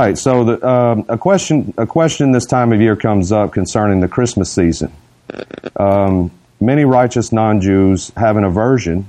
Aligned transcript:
right. 0.00 0.18
So 0.18 0.44
the, 0.44 0.68
um, 0.68 1.04
a 1.08 1.18
question 1.18 1.74
a 1.76 1.86
question 1.86 2.32
this 2.32 2.46
time 2.46 2.72
of 2.72 2.80
year 2.80 2.96
comes 2.96 3.32
up 3.32 3.52
concerning 3.52 4.00
the 4.00 4.08
Christmas 4.08 4.52
season. 4.52 4.92
Um, 5.76 6.30
many 6.60 6.84
righteous 6.84 7.32
non-Jews 7.32 8.12
have 8.16 8.36
an 8.36 8.44
aversion 8.44 9.06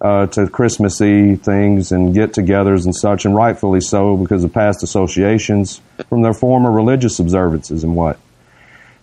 uh, 0.00 0.26
to 0.26 0.48
Christmassy 0.48 1.36
things 1.36 1.92
and 1.92 2.14
get-togethers 2.14 2.84
and 2.84 2.94
such, 2.94 3.24
and 3.24 3.34
rightfully 3.34 3.80
so 3.80 4.16
because 4.16 4.44
of 4.44 4.52
past 4.52 4.82
associations 4.82 5.80
from 6.08 6.22
their 6.22 6.34
former 6.34 6.70
religious 6.70 7.18
observances 7.18 7.84
and 7.84 7.96
what. 7.96 8.18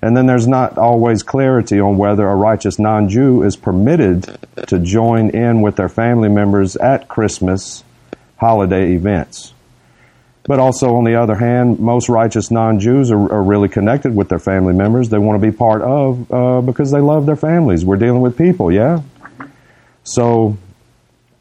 And 0.01 0.15
then 0.15 0.27
there's 0.27 0.47
not 0.47 0.77
always 0.77 1.23
clarity 1.23 1.79
on 1.79 1.97
whether 1.97 2.25
a 2.27 2.35
righteous 2.35 2.79
non-Jew 2.79 3.43
is 3.43 3.57
permitted 3.57 4.37
to 4.67 4.79
join 4.79 5.29
in 5.31 5.61
with 5.61 5.75
their 5.75 5.89
family 5.89 6.29
members 6.29 6.77
at 6.77 7.09
Christmas 7.09 7.83
holiday 8.37 8.93
events. 8.93 9.53
But 10.49 10.57
also, 10.57 10.95
on 10.95 11.03
the 11.03 11.13
other 11.13 11.35
hand, 11.35 11.77
most 11.77 12.09
righteous 12.09 12.49
non-Jews 12.49 13.11
are, 13.11 13.31
are 13.31 13.43
really 13.43 13.69
connected 13.69 14.15
with 14.15 14.29
their 14.29 14.39
family 14.39 14.73
members. 14.73 15.09
They 15.09 15.19
want 15.19 15.39
to 15.39 15.47
be 15.47 15.55
part 15.55 15.83
of 15.83 16.33
uh, 16.33 16.61
because 16.61 16.89
they 16.89 17.01
love 17.01 17.27
their 17.27 17.35
families. 17.35 17.85
We're 17.85 17.97
dealing 17.97 18.21
with 18.21 18.35
people, 18.35 18.71
yeah. 18.71 19.03
So, 20.03 20.57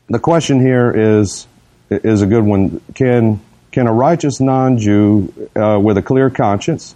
the 0.09 0.19
question 0.19 0.61
here 0.61 0.93
is 0.95 1.47
is 1.89 2.21
a 2.21 2.27
good 2.27 2.45
one. 2.45 2.83
Can 2.93 3.41
can 3.73 3.87
a 3.87 3.95
righteous 3.95 4.41
non-Jew 4.41 5.51
uh, 5.57 5.81
with 5.83 5.97
a 5.97 6.03
clear 6.03 6.29
conscience 6.29 6.95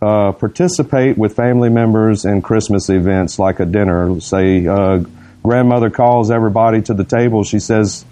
uh, 0.00 0.30
participate 0.30 1.18
with 1.18 1.34
family 1.34 1.68
members 1.68 2.24
in 2.24 2.42
Christmas 2.42 2.88
events 2.88 3.40
like 3.40 3.58
a 3.58 3.66
dinner? 3.66 4.20
Say, 4.20 4.68
uh, 4.68 5.02
grandmother 5.42 5.90
calls 5.90 6.30
everybody 6.30 6.80
to 6.82 6.94
the 6.94 7.02
table. 7.02 7.42
She 7.42 7.58
says, 7.58 8.04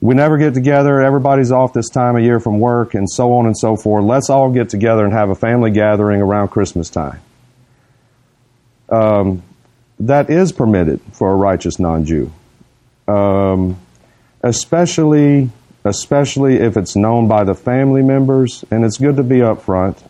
we 0.00 0.14
never 0.14 0.38
get 0.38 0.54
together. 0.54 1.00
Everybody's 1.00 1.50
off 1.50 1.72
this 1.72 1.88
time 1.88 2.16
of 2.16 2.22
year 2.22 2.38
from 2.38 2.60
work 2.60 2.94
and 2.94 3.10
so 3.10 3.32
on 3.32 3.46
and 3.46 3.56
so 3.56 3.76
forth. 3.76 4.04
Let's 4.04 4.30
all 4.30 4.50
get 4.50 4.68
together 4.68 5.04
and 5.04 5.12
have 5.12 5.30
a 5.30 5.34
family 5.34 5.70
gathering 5.70 6.20
around 6.20 6.48
Christmas 6.48 6.88
time. 6.88 7.20
Um, 8.88 9.42
that 10.00 10.30
is 10.30 10.52
permitted 10.52 11.00
for 11.12 11.32
a 11.32 11.34
righteous 11.34 11.78
non-Jew, 11.78 12.32
um, 13.08 13.78
especially 14.42 15.50
especially 15.84 16.56
if 16.56 16.76
it's 16.76 16.96
known 16.96 17.28
by 17.28 17.44
the 17.44 17.54
family 17.54 18.02
members. 18.02 18.64
And 18.70 18.84
it's 18.84 18.98
good 18.98 19.16
to 19.16 19.22
be 19.22 19.36
upfront 19.36 20.02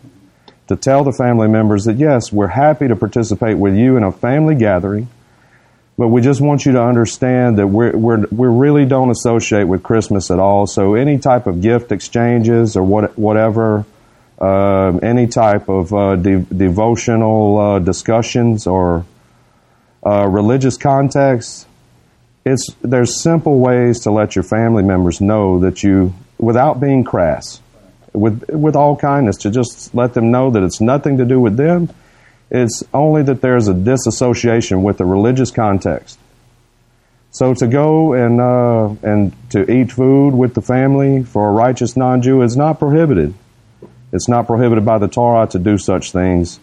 to 0.66 0.76
tell 0.76 1.04
the 1.04 1.12
family 1.12 1.48
members 1.48 1.84
that 1.84 1.96
yes, 1.96 2.32
we're 2.32 2.48
happy 2.48 2.88
to 2.88 2.96
participate 2.96 3.56
with 3.56 3.74
you 3.74 3.96
in 3.96 4.02
a 4.02 4.12
family 4.12 4.54
gathering 4.54 5.08
but 5.98 6.08
we 6.08 6.20
just 6.20 6.40
want 6.40 6.64
you 6.64 6.72
to 6.72 6.82
understand 6.82 7.58
that 7.58 7.66
we're, 7.66 7.90
we're, 7.90 8.24
we 8.30 8.46
really 8.46 8.86
don't 8.86 9.10
associate 9.10 9.64
with 9.64 9.82
Christmas 9.82 10.30
at 10.30 10.38
all. 10.38 10.68
So 10.68 10.94
any 10.94 11.18
type 11.18 11.48
of 11.48 11.60
gift 11.60 11.90
exchanges 11.90 12.76
or 12.76 12.84
what, 12.84 13.18
whatever, 13.18 13.84
uh, 14.40 14.96
any 15.02 15.26
type 15.26 15.68
of 15.68 15.92
uh, 15.92 16.14
de- 16.14 16.42
devotional 16.42 17.58
uh, 17.58 17.78
discussions 17.80 18.68
or 18.68 19.04
uh, 20.06 20.28
religious 20.28 20.76
context, 20.76 21.66
it's 22.46 22.68
there's 22.80 23.20
simple 23.20 23.58
ways 23.58 24.00
to 24.00 24.12
let 24.12 24.36
your 24.36 24.44
family 24.44 24.84
members 24.84 25.20
know 25.20 25.58
that 25.58 25.82
you, 25.82 26.14
without 26.38 26.80
being 26.80 27.02
crass, 27.02 27.60
with 28.12 28.48
with 28.48 28.76
all 28.76 28.96
kindness, 28.96 29.38
to 29.38 29.50
just 29.50 29.92
let 29.92 30.14
them 30.14 30.30
know 30.30 30.52
that 30.52 30.62
it's 30.62 30.80
nothing 30.80 31.18
to 31.18 31.24
do 31.24 31.40
with 31.40 31.56
them 31.56 31.90
it's 32.50 32.82
only 32.94 33.22
that 33.24 33.40
there's 33.40 33.68
a 33.68 33.74
disassociation 33.74 34.82
with 34.82 34.98
the 34.98 35.04
religious 35.04 35.50
context. 35.50 36.18
So 37.30 37.52
to 37.54 37.66
go 37.66 38.14
and 38.14 38.40
uh, 38.40 38.88
and 39.02 39.32
to 39.50 39.70
eat 39.70 39.92
food 39.92 40.30
with 40.30 40.54
the 40.54 40.62
family 40.62 41.24
for 41.24 41.48
a 41.48 41.52
righteous 41.52 41.96
non-Jew 41.96 42.42
is 42.42 42.56
not 42.56 42.78
prohibited. 42.78 43.34
It's 44.12 44.28
not 44.28 44.46
prohibited 44.46 44.86
by 44.86 44.98
the 44.98 45.08
Torah 45.08 45.46
to 45.48 45.58
do 45.58 45.76
such 45.76 46.12
things. 46.12 46.58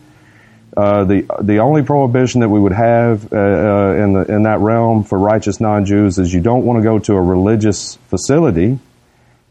Uh, 0.76 1.04
the 1.06 1.26
the 1.42 1.60
only 1.60 1.84
prohibition 1.84 2.42
that 2.42 2.50
we 2.50 2.60
would 2.60 2.74
have 2.74 3.32
uh, 3.32 3.38
uh 3.38 3.94
in 3.94 4.14
the 4.14 4.26
in 4.28 4.44
that 4.44 4.60
realm 4.60 5.04
for 5.04 5.20
righteous 5.20 5.62
non-Jews 5.62 6.18
is 6.18 6.34
you 6.34 6.42
don't 6.42 6.66
want 6.66 6.80
to 6.80 6.84
go 6.84 6.98
to 6.98 7.14
a 7.14 7.22
religious 7.22 7.96
facility 8.10 8.80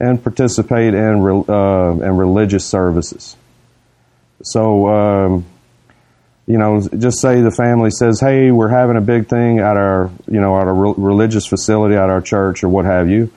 and 0.00 0.22
participate 0.22 0.94
in 0.94 1.44
uh, 1.48 1.90
in 1.92 2.16
religious 2.16 2.66
services. 2.66 3.36
So. 4.42 4.88
Um, 4.88 5.46
you 6.46 6.58
know, 6.58 6.80
just 6.98 7.20
say 7.20 7.40
the 7.40 7.50
family 7.50 7.90
says, 7.90 8.20
"Hey, 8.20 8.50
we're 8.50 8.68
having 8.68 8.96
a 8.96 9.00
big 9.00 9.28
thing 9.28 9.58
at 9.58 9.76
our, 9.76 10.10
you 10.30 10.40
know, 10.40 10.60
at 10.60 10.66
a 10.66 10.72
re- 10.72 10.94
religious 10.96 11.46
facility 11.46 11.94
at 11.94 12.10
our 12.10 12.20
church 12.20 12.62
or 12.62 12.68
what 12.68 12.84
have 12.84 13.08
you. 13.08 13.30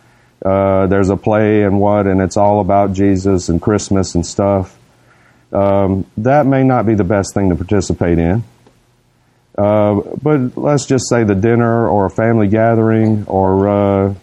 Uh, 0.44 0.88
there's 0.88 1.10
a 1.10 1.18
play 1.18 1.64
and 1.64 1.80
what, 1.80 2.06
and 2.06 2.22
it's 2.22 2.38
all 2.38 2.60
about 2.60 2.94
Jesus 2.94 3.50
and 3.50 3.62
Christmas 3.62 4.14
and 4.16 4.26
stuff. 4.26 4.78
Um, 5.52 6.06
that 6.18 6.46
may 6.46 6.64
not 6.64 6.86
be 6.86 6.96
the 6.96 7.04
best 7.04 7.34
thing 7.34 7.50
to 7.50 7.56
participate 7.56 8.20
in. 8.20 8.44
Uh, 9.58 10.02
but 10.22 10.56
let's 10.58 10.86
just 10.86 11.10
say 11.10 11.24
the 11.24 11.34
dinner 11.34 11.88
or 11.88 12.06
a 12.06 12.10
family 12.10 12.48
gathering 12.48 13.26
or 13.26 13.68
uh, 13.68 14.14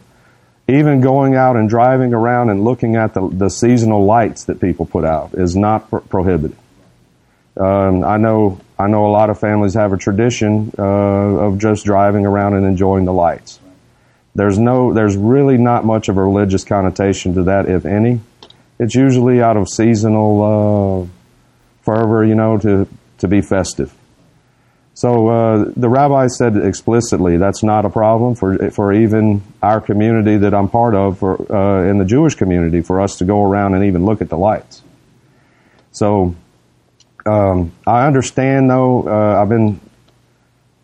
even 0.69 1.00
going 1.00 1.34
out 1.34 1.56
and 1.56 1.69
driving 1.69 2.15
around 2.15 2.50
and 2.50 2.62
looking 2.62 2.94
at 2.94 3.15
the, 3.15 3.28
the 3.28 3.49
seasonal 3.49 4.05
lights 4.05 4.44
that 4.44 4.61
people 4.61 4.87
put 4.87 5.05
out 5.05 5.34
is 5.34 5.56
not 5.56 5.91
prohibited. 6.09 6.56
Um, 7.56 8.04
I 8.04 8.16
know 8.16 8.60
I 8.78 8.88
know 8.88 9.06
a 9.06 9.12
lot 9.12 9.31
of 9.31 9.38
families 9.38 9.75
have 9.75 9.92
a 9.92 9.97
tradition 9.97 10.72
uh, 10.76 10.82
of 10.82 11.59
just 11.59 11.84
driving 11.84 12.26
around 12.26 12.54
and 12.54 12.66
enjoying 12.66 13.04
the 13.04 13.12
lights. 13.12 13.60
There's 14.34 14.59
no, 14.59 14.92
there's 14.92 15.16
really 15.16 15.56
not 15.56 15.84
much 15.84 16.09
of 16.09 16.16
a 16.16 16.22
religious 16.22 16.64
connotation 16.64 17.34
to 17.34 17.44
that, 17.44 17.69
if 17.69 17.87
any. 17.87 18.20
It's 18.81 18.97
usually 18.97 19.41
out 19.41 19.56
of 19.56 19.69
seasonal 19.69 20.43
uh, 20.43 21.06
fervor, 21.82 22.25
you 22.25 22.34
know, 22.34 22.59
to 22.59 22.88
to 23.19 23.28
be 23.28 23.41
festive. 23.41 23.94
So 24.94 25.28
uh, 25.28 25.72
the 25.76 25.88
rabbi 25.88 26.26
said 26.26 26.56
explicitly 26.56 27.37
that's 27.37 27.62
not 27.62 27.84
a 27.84 27.91
problem 27.91 28.34
for 28.34 28.70
for 28.70 28.93
even 28.93 29.43
our 29.62 29.81
community 29.81 30.37
that 30.38 30.54
I'm 30.54 30.69
part 30.69 30.97
of, 30.97 31.20
for 31.20 31.53
uh, 31.53 31.88
in 31.88 31.98
the 31.98 32.04
Jewish 32.04 32.34
community, 32.34 32.81
for 32.81 33.00
us 33.00 33.19
to 33.19 33.25
go 33.25 33.44
around 33.44 33.75
and 33.75 33.84
even 33.84 34.04
look 34.04 34.20
at 34.20 34.28
the 34.28 34.38
lights. 34.38 34.82
So 35.93 36.34
um, 37.27 37.73
I 37.87 38.07
understand 38.07 38.71
though. 38.71 39.09
Uh, 39.09 39.43
I've 39.43 39.49
been 39.49 39.81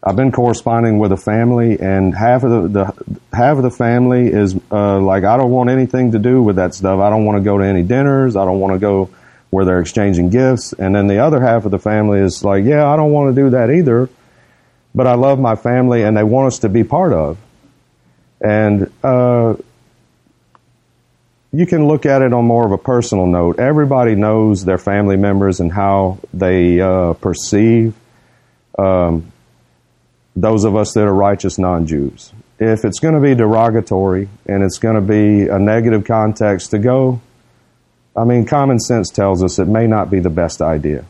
I've 0.02 0.16
been 0.16 0.32
corresponding 0.32 0.98
with 0.98 1.12
a 1.12 1.16
family, 1.16 1.78
and 1.78 2.14
half 2.14 2.42
of 2.42 2.50
the, 2.50 2.68
the 2.68 3.16
half 3.36 3.58
of 3.58 3.62
the 3.62 3.70
family 3.70 4.28
is 4.28 4.58
uh, 4.72 4.98
like, 4.98 5.24
I 5.24 5.36
don't 5.36 5.50
want 5.50 5.68
anything 5.68 6.12
to 6.12 6.18
do 6.18 6.42
with 6.42 6.56
that 6.56 6.74
stuff. 6.74 7.00
I 7.00 7.10
don't 7.10 7.26
want 7.26 7.36
to 7.36 7.44
go 7.44 7.58
to 7.58 7.64
any 7.64 7.82
dinners. 7.82 8.34
I 8.34 8.46
don't 8.46 8.60
want 8.60 8.72
to 8.74 8.78
go 8.78 9.10
where 9.50 9.66
they're 9.66 9.80
exchanging 9.80 10.30
gifts. 10.30 10.72
And 10.72 10.94
then 10.94 11.06
the 11.06 11.18
other 11.18 11.40
half 11.40 11.66
of 11.66 11.70
the 11.70 11.78
family 11.78 12.20
is 12.20 12.42
like, 12.42 12.64
yeah, 12.64 12.86
I 12.86 12.96
don't 12.96 13.12
want 13.12 13.34
to 13.34 13.42
do 13.42 13.50
that 13.50 13.70
either. 13.70 14.08
But 14.94 15.06
I 15.06 15.14
love 15.14 15.38
my 15.38 15.54
family, 15.54 16.02
and 16.02 16.16
they 16.16 16.24
want 16.24 16.46
us 16.46 16.60
to 16.60 16.70
be 16.70 16.82
part 16.82 17.12
of. 17.12 17.36
And 18.40 18.90
uh, 19.04 19.56
you 21.52 21.66
can 21.66 21.86
look 21.88 22.06
at 22.06 22.22
it 22.22 22.32
on 22.32 22.44
more 22.44 22.64
of 22.64 22.72
a 22.72 22.78
personal 22.78 23.26
note. 23.26 23.58
Everybody 23.58 24.14
knows 24.14 24.64
their 24.64 24.78
family 24.78 25.16
members 25.16 25.60
and 25.60 25.72
how 25.72 26.18
they 26.32 26.80
uh, 26.80 27.14
perceive 27.14 27.94
um, 28.78 29.32
those 30.36 30.64
of 30.64 30.76
us 30.76 30.92
that 30.94 31.04
are 31.04 31.12
righteous 31.14 31.58
non-Jews. 31.58 32.32
If 32.58 32.84
it's 32.84 33.00
going 33.00 33.14
to 33.14 33.20
be 33.20 33.34
derogatory 33.34 34.28
and 34.46 34.62
it's 34.62 34.78
going 34.78 34.94
to 34.94 35.00
be 35.00 35.48
a 35.48 35.58
negative 35.58 36.04
context 36.04 36.70
to 36.70 36.78
go, 36.78 37.20
I 38.16 38.24
mean, 38.24 38.46
common 38.46 38.78
sense 38.78 39.10
tells 39.10 39.42
us 39.42 39.58
it 39.58 39.66
may 39.66 39.86
not 39.86 40.10
be 40.10 40.20
the 40.20 40.30
best 40.30 40.60
idea. 40.60 41.04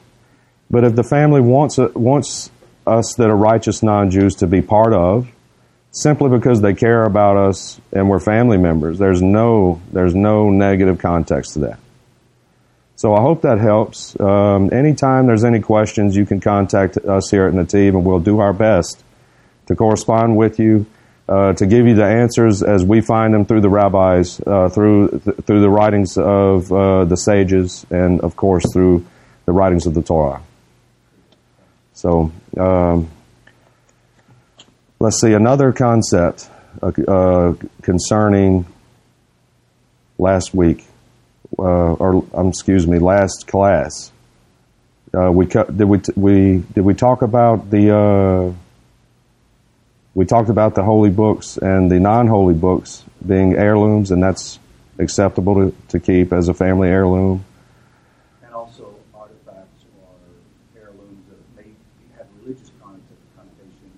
But 0.71 0.85
if 0.85 0.95
the 0.95 1.03
family 1.03 1.41
wants 1.41 1.79
wants 1.79 2.51
us 2.87 3.15
that 3.15 3.29
are 3.29 3.37
righteous 3.37 3.83
non-Jews 3.83 4.37
to 4.37 4.47
be 4.47 4.63
part 4.63 4.93
of, 4.93 5.29
simply 5.93 6.31
because 6.31 6.61
they 6.61 6.75
care 6.75 7.05
about 7.05 7.37
us 7.37 7.81
and 7.93 8.09
we're 8.09 8.21
family 8.21 8.59
members. 8.59 8.99
There's 8.99 9.23
no 9.23 9.81
there's 9.93 10.15
no 10.15 10.51
negative 10.51 10.99
context 10.99 11.55
to 11.55 11.61
that. 11.61 11.79
So 12.97 13.15
I 13.15 13.23
hope 13.23 13.43
that 13.43 13.59
helps. 13.59 14.19
Um, 14.21 14.71
anytime 14.73 15.27
there's 15.27 15.45
any 15.45 15.61
questions, 15.61 16.15
you 16.17 16.27
can 16.27 16.41
contact 16.41 16.99
us 16.99 17.31
here 17.31 17.47
at 17.47 17.55
Netiv, 17.55 17.89
and 17.91 18.05
we'll 18.05 18.21
do 18.21 18.41
our 18.41 18.53
best 18.53 19.03
to 19.69 19.75
correspond 19.75 20.37
with 20.37 20.59
you, 20.59 20.85
uh, 21.27 21.55
to 21.55 21.67
give 21.67 21.87
you 21.87 21.95
the 21.95 22.05
answers 22.05 22.63
as 22.63 22.85
we 22.85 23.01
find 23.01 23.33
them 23.33 23.47
through 23.47 23.63
the 23.63 23.71
rabbis, 23.71 24.39
uh, 24.47 24.69
through 24.69 25.09
th- 25.25 25.37
through 25.47 25.61
the 25.61 25.71
writings 25.71 26.19
of 26.19 26.71
uh, 26.71 27.05
the 27.07 27.17
sages, 27.17 27.87
and 27.91 28.21
of 28.21 28.37
course 28.37 28.71
through 28.73 29.07
the 29.47 29.53
writings 29.53 29.87
of 29.87 29.95
the 29.95 30.03
Torah. 30.03 30.43
So. 31.95 32.33
Um, 32.57 33.09
Let's 35.03 35.19
see, 35.19 35.33
another 35.33 35.73
concept 35.73 36.51
uh, 36.83 36.89
uh, 37.09 37.55
concerning 37.81 38.67
last 40.19 40.55
week, 40.55 40.85
uh, 41.59 41.63
or 41.63 42.23
um, 42.35 42.49
excuse 42.49 42.87
me, 42.87 42.99
last 42.99 43.47
class. 43.47 44.13
Uh, 45.15 45.33
we 45.33 45.47
did 45.47 45.79
we 45.79 46.01
we 46.17 46.59
did 46.75 46.85
we 46.85 46.93
talk 46.93 47.23
about 47.23 47.71
the 47.71 47.97
uh, 47.97 48.53
we 50.15 50.27
talked 50.27 50.51
about 50.51 50.75
the 50.75 50.83
holy 50.83 51.09
books 51.09 51.57
and 51.57 51.91
the 51.91 51.99
non-holy 51.99 52.53
books 52.53 53.03
being 53.27 53.55
heirlooms, 53.55 54.11
and 54.11 54.23
that's 54.23 54.59
acceptable 54.99 55.55
to, 55.55 55.77
to 55.89 55.99
keep 55.99 56.31
as 56.31 56.49
a 56.49 56.55
family 56.55 56.89
heirloom. 56.89 57.43
And 58.43 58.53
also 58.53 58.95
artifacts 59.15 59.85
or 59.97 60.13
heirlooms 60.79 61.25
that 61.31 61.41
may 61.57 61.71
have 62.19 62.27
religious 62.43 62.71
connotation, 62.83 63.91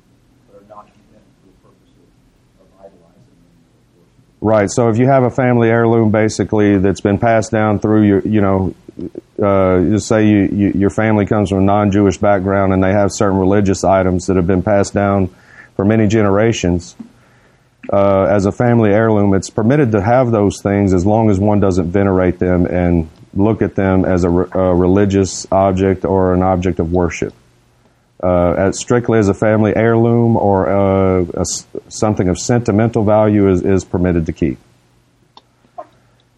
but 0.49 0.63
are 0.63 0.69
not 0.69 0.87
meant 1.13 1.25
for 1.41 1.49
the 1.49 1.57
purpose 1.65 1.93
of, 1.99 2.65
of 2.65 2.69
idolizing 2.79 3.37
and 3.37 3.59
worship. 3.99 4.25
Right. 4.43 4.69
So 4.69 4.89
if 4.89 4.99
you 4.99 5.07
have 5.07 5.23
a 5.23 5.31
family 5.31 5.69
heirloom, 5.69 6.11
basically 6.11 6.77
that's 6.79 7.01
been 7.01 7.19
passed 7.19 7.53
down 7.53 7.79
through 7.79 8.03
your, 8.03 8.21
you 8.27 8.41
know, 8.41 8.75
uh, 9.41 9.81
just 9.85 10.09
say 10.09 10.27
you, 10.27 10.49
you, 10.53 10.73
your 10.75 10.91
family 10.91 11.27
comes 11.27 11.51
from 11.51 11.59
a 11.59 11.63
non-Jewish 11.63 12.19
background 12.19 12.73
and 12.73 12.83
they 12.83 12.91
have 12.91 13.13
certain 13.13 13.39
religious 13.39 13.85
items 13.85 14.27
that 14.27 14.35
have 14.35 14.49
been 14.49 14.65
passed 14.65 14.95
down 14.95 15.31
for 15.77 15.85
many 15.85 16.09
generations. 16.09 16.97
Uh, 17.93 18.23
as 18.25 18.45
a 18.45 18.51
family 18.51 18.91
heirloom, 18.91 19.33
it's 19.33 19.49
permitted 19.49 19.93
to 19.93 20.01
have 20.01 20.33
those 20.33 20.61
things 20.61 20.93
as 20.93 21.07
long 21.07 21.31
as 21.31 21.39
one 21.39 21.61
doesn't 21.61 21.93
venerate 21.93 22.41
them 22.41 22.67
and 22.67 23.09
look 23.35 23.63
at 23.63 23.77
them 23.77 24.05
as 24.05 24.25
a, 24.25 24.29
re- 24.29 24.49
a 24.51 24.75
religious 24.75 25.47
object 25.53 26.05
or 26.05 26.35
an 26.35 26.43
object 26.43 26.81
of 26.81 26.93
worship. 26.93 27.33
Uh, 28.23 28.71
strictly 28.71 29.19
as 29.19 29.29
a 29.29 29.35
family 29.35 29.75
heirloom 29.75 30.37
or 30.37 30.69
uh, 30.69 31.25
a, 31.35 31.45
something 31.89 32.29
of 32.29 32.39
sentimental 32.39 33.05
value 33.05 33.51
is, 33.51 33.63
is 33.63 33.85
permitted 33.85 34.27
to 34.27 34.33
keep. 34.33 34.59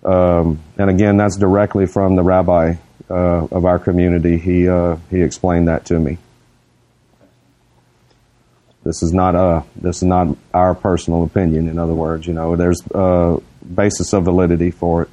Um, 0.02 0.60
and 0.78 0.88
again, 0.88 1.18
that's 1.18 1.36
directly 1.36 1.84
from 1.86 2.16
the 2.16 2.22
rabbi 2.22 2.76
uh, 3.10 3.46
of 3.50 3.66
our 3.66 3.78
community. 3.78 4.38
He 4.38 4.68
uh, 4.68 4.96
he 5.10 5.20
explained 5.20 5.68
that 5.68 5.84
to 5.86 5.98
me. 5.98 6.16
This 8.82 9.02
is 9.02 9.12
not 9.12 9.34
a 9.34 9.64
this 9.76 9.96
is 9.96 10.04
not 10.04 10.36
our 10.52 10.74
personal 10.74 11.24
opinion. 11.24 11.68
In 11.68 11.78
other 11.78 11.94
words, 11.94 12.26
you 12.26 12.32
know, 12.32 12.56
there's 12.56 12.82
a 12.94 13.38
basis 13.74 14.12
of 14.12 14.24
validity 14.24 14.70
for 14.70 15.02
it. 15.02 15.10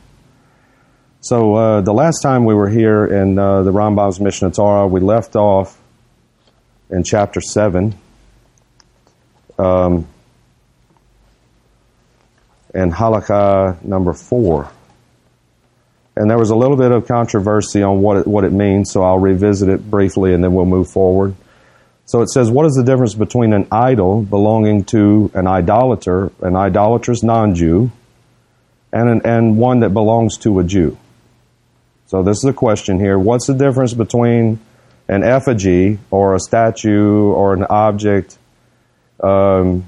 So 1.21 1.56
uh, 1.56 1.81
the 1.81 1.94
last 1.94 2.21
time 2.21 2.45
we 2.45 2.53
were 2.53 2.69
here 2.69 3.06
in 3.06 3.38
uh, 3.38 3.63
the 3.63 3.71
Rambam's 3.71 4.19
Mishneh 4.19 4.53
Torah, 4.53 4.88
we 4.88 5.00
left 5.00 5.35
off 5.35 5.77
in 6.91 7.03
chapter 7.03 7.41
seven. 7.41 7.95
Um, 9.57 10.07
and 12.73 12.91
halakha 12.91 13.83
number 13.83 14.13
four. 14.13 14.71
And 16.15 16.29
there 16.29 16.38
was 16.38 16.49
a 16.49 16.55
little 16.55 16.77
bit 16.77 16.91
of 16.91 17.07
controversy 17.07 17.81
on 17.81 18.01
what 18.01 18.17
it, 18.17 18.27
what 18.27 18.43
it 18.43 18.51
means, 18.51 18.91
so 18.91 19.01
I'll 19.01 19.19
revisit 19.19 19.69
it 19.69 19.89
briefly 19.89 20.33
and 20.33 20.43
then 20.43 20.53
we'll 20.53 20.65
move 20.65 20.89
forward. 20.89 21.35
So 22.05 22.21
it 22.21 22.29
says, 22.29 22.51
what 22.51 22.65
is 22.65 22.73
the 22.73 22.83
difference 22.83 23.15
between 23.15 23.53
an 23.53 23.67
idol 23.71 24.21
belonging 24.21 24.83
to 24.85 25.31
an 25.33 25.47
idolater, 25.47 26.31
an 26.41 26.55
idolatrous 26.55 27.23
non-Jew, 27.23 27.91
and, 28.91 29.09
an, 29.09 29.21
and 29.23 29.57
one 29.57 29.79
that 29.79 29.91
belongs 29.91 30.38
to 30.39 30.59
a 30.59 30.63
Jew? 30.63 30.97
So 32.07 32.23
this 32.23 32.38
is 32.39 32.45
a 32.45 32.53
question 32.53 32.99
here. 32.99 33.17
What's 33.17 33.47
the 33.47 33.53
difference 33.53 33.93
between 33.93 34.59
an 35.12 35.24
effigy 35.24 36.00
or 36.10 36.36
a 36.36 36.40
statue 36.40 37.31
or 37.31 37.54
an 37.54 37.66
object 37.69 38.38
um, 39.22 39.86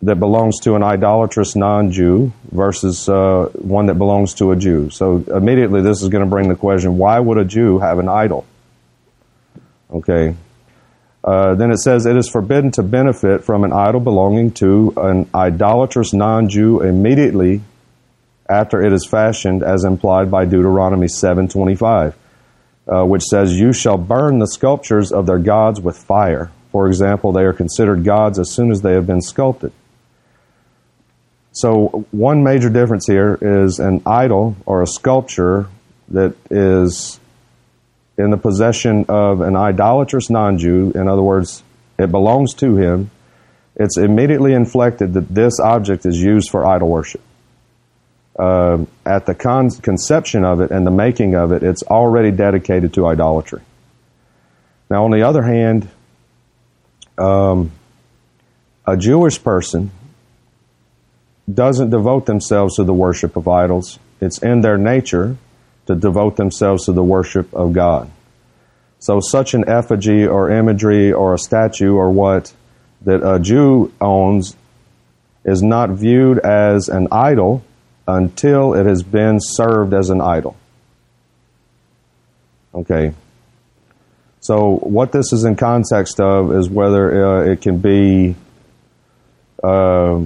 that 0.00 0.16
belongs 0.16 0.60
to 0.60 0.74
an 0.74 0.82
idolatrous 0.82 1.54
non-Jew 1.54 2.32
versus 2.50 3.08
uh, 3.08 3.50
one 3.54 3.86
that 3.86 3.94
belongs 3.94 4.32
to 4.34 4.50
a 4.50 4.56
Jew. 4.56 4.88
So 4.88 5.18
immediately 5.18 5.82
this 5.82 6.02
is 6.02 6.08
going 6.08 6.24
to 6.24 6.30
bring 6.30 6.48
the 6.48 6.56
question, 6.56 6.96
why 6.96 7.20
would 7.20 7.36
a 7.36 7.44
Jew 7.44 7.78
have 7.78 7.98
an 7.98 8.08
idol? 8.08 8.46
Okay. 9.90 10.34
Uh, 11.22 11.54
then 11.54 11.70
it 11.70 11.78
says, 11.78 12.06
it 12.06 12.16
is 12.16 12.28
forbidden 12.28 12.70
to 12.72 12.82
benefit 12.82 13.44
from 13.44 13.62
an 13.62 13.72
idol 13.72 14.00
belonging 14.00 14.52
to 14.52 14.94
an 14.96 15.28
idolatrous 15.34 16.14
non-Jew 16.14 16.80
immediately 16.80 17.60
after 18.48 18.82
it 18.82 18.92
is 18.92 19.06
fashioned 19.06 19.62
as 19.62 19.84
implied 19.84 20.30
by 20.30 20.44
Deuteronomy 20.46 21.06
7.25, 21.08 22.14
uh, 22.86 23.04
which 23.04 23.22
says, 23.22 23.58
you 23.58 23.72
shall 23.72 23.96
burn 23.96 24.38
the 24.38 24.46
sculptures 24.46 25.12
of 25.12 25.26
their 25.26 25.38
gods 25.38 25.80
with 25.80 25.96
fire. 25.96 26.50
For 26.72 26.88
example, 26.88 27.32
they 27.32 27.44
are 27.44 27.52
considered 27.52 28.04
gods 28.04 28.38
as 28.38 28.50
soon 28.50 28.70
as 28.70 28.82
they 28.82 28.92
have 28.92 29.06
been 29.06 29.22
sculpted. 29.22 29.72
So 31.52 32.04
one 32.10 32.42
major 32.42 32.68
difference 32.68 33.06
here 33.06 33.38
is 33.40 33.78
an 33.78 34.02
idol 34.04 34.56
or 34.66 34.82
a 34.82 34.86
sculpture 34.86 35.68
that 36.08 36.34
is 36.50 37.20
in 38.18 38.30
the 38.30 38.36
possession 38.36 39.06
of 39.08 39.40
an 39.40 39.56
idolatrous 39.56 40.30
non-Jew. 40.30 40.92
In 40.94 41.08
other 41.08 41.22
words, 41.22 41.62
it 41.98 42.10
belongs 42.10 42.54
to 42.54 42.76
him. 42.76 43.10
It's 43.76 43.96
immediately 43.96 44.52
inflected 44.52 45.14
that 45.14 45.34
this 45.34 45.58
object 45.60 46.06
is 46.06 46.20
used 46.20 46.50
for 46.50 46.66
idol 46.66 46.88
worship. 46.88 47.22
Uh, 48.38 48.84
at 49.06 49.26
the 49.26 49.34
con- 49.34 49.70
conception 49.70 50.44
of 50.44 50.60
it 50.60 50.70
and 50.72 50.84
the 50.84 50.90
making 50.90 51.34
of 51.36 51.52
it, 51.52 51.62
it's 51.62 51.84
already 51.84 52.32
dedicated 52.32 52.92
to 52.92 53.06
idolatry. 53.06 53.60
Now, 54.90 55.04
on 55.04 55.12
the 55.12 55.22
other 55.22 55.42
hand, 55.42 55.88
um, 57.16 57.70
a 58.86 58.96
Jewish 58.96 59.42
person 59.42 59.92
doesn't 61.52 61.90
devote 61.90 62.26
themselves 62.26 62.76
to 62.76 62.84
the 62.84 62.92
worship 62.92 63.36
of 63.36 63.46
idols. 63.46 63.98
It's 64.20 64.38
in 64.38 64.62
their 64.62 64.78
nature 64.78 65.36
to 65.86 65.94
devote 65.94 66.36
themselves 66.36 66.86
to 66.86 66.92
the 66.92 67.04
worship 67.04 67.52
of 67.54 67.72
God. 67.72 68.10
So 68.98 69.20
such 69.20 69.54
an 69.54 69.68
effigy 69.68 70.26
or 70.26 70.50
imagery 70.50 71.12
or 71.12 71.34
a 71.34 71.38
statue 71.38 71.94
or 71.94 72.10
what 72.10 72.52
that 73.02 73.22
a 73.22 73.38
Jew 73.38 73.92
owns 74.00 74.56
is 75.44 75.62
not 75.62 75.90
viewed 75.90 76.38
as 76.38 76.88
an 76.88 77.08
idol 77.12 77.62
until 78.06 78.74
it 78.74 78.86
has 78.86 79.02
been 79.02 79.38
served 79.40 79.94
as 79.94 80.10
an 80.10 80.20
idol. 80.20 80.56
Okay. 82.74 83.14
So 84.40 84.76
what 84.76 85.12
this 85.12 85.32
is 85.32 85.44
in 85.44 85.56
context 85.56 86.20
of 86.20 86.52
is 86.52 86.68
whether 86.68 87.26
uh, 87.26 87.52
it 87.52 87.62
can 87.62 87.78
be 87.78 88.36
uh, 89.62 90.20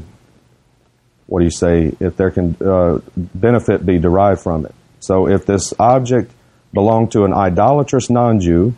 what 1.28 1.40
do 1.40 1.44
you 1.44 1.50
say, 1.50 1.92
if 2.00 2.16
there 2.16 2.30
can 2.30 2.56
uh, 2.60 3.00
benefit 3.16 3.84
be 3.84 3.98
derived 3.98 4.40
from 4.40 4.64
it. 4.64 4.74
So 5.00 5.28
if 5.28 5.44
this 5.44 5.74
object 5.78 6.32
belonged 6.72 7.12
to 7.12 7.24
an 7.24 7.34
idolatrous 7.34 8.08
non-Jew, 8.08 8.74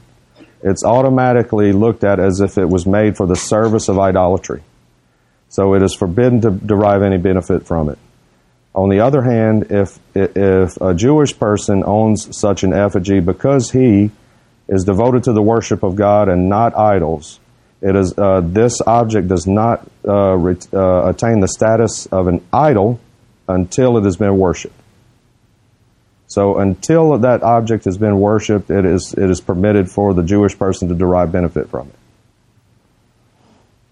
it's 0.62 0.84
automatically 0.84 1.72
looked 1.72 2.02
at 2.02 2.18
as 2.18 2.40
if 2.40 2.58
it 2.58 2.68
was 2.68 2.86
made 2.86 3.16
for 3.16 3.26
the 3.26 3.36
service 3.36 3.88
of 3.88 3.98
idolatry. 4.00 4.62
So 5.48 5.74
it 5.74 5.82
is 5.82 5.94
forbidden 5.94 6.40
to 6.40 6.50
derive 6.50 7.02
any 7.02 7.18
benefit 7.18 7.66
from 7.66 7.88
it. 7.88 7.98
On 8.74 8.88
the 8.88 9.00
other 9.00 9.22
hand, 9.22 9.66
if, 9.70 9.98
if 10.14 10.76
a 10.80 10.94
Jewish 10.94 11.36
person 11.38 11.82
owns 11.84 12.36
such 12.36 12.62
an 12.62 12.72
effigy 12.72 13.20
because 13.20 13.70
he 13.70 14.10
is 14.68 14.84
devoted 14.84 15.24
to 15.24 15.32
the 15.32 15.42
worship 15.42 15.82
of 15.82 15.96
God 15.96 16.28
and 16.28 16.48
not 16.48 16.76
idols, 16.76 17.40
it 17.80 17.96
is 17.96 18.16
uh, 18.16 18.42
this 18.44 18.80
object 18.86 19.26
does 19.26 19.46
not 19.46 19.86
uh, 20.06 20.36
ret- 20.36 20.72
uh, 20.72 21.08
attain 21.08 21.40
the 21.40 21.48
status 21.48 22.06
of 22.06 22.28
an 22.28 22.46
idol 22.52 23.00
until 23.48 23.96
it 23.96 24.04
has 24.04 24.16
been 24.16 24.38
worshipped. 24.38 24.74
So 26.28 26.58
until 26.58 27.18
that 27.18 27.42
object 27.42 27.86
has 27.86 27.98
been 27.98 28.20
worshipped, 28.20 28.70
it 28.70 28.84
is 28.84 29.14
it 29.14 29.30
is 29.30 29.40
permitted 29.40 29.90
for 29.90 30.14
the 30.14 30.22
Jewish 30.22 30.56
person 30.56 30.88
to 30.88 30.94
derive 30.94 31.32
benefit 31.32 31.70
from 31.70 31.88
it. 31.88 31.94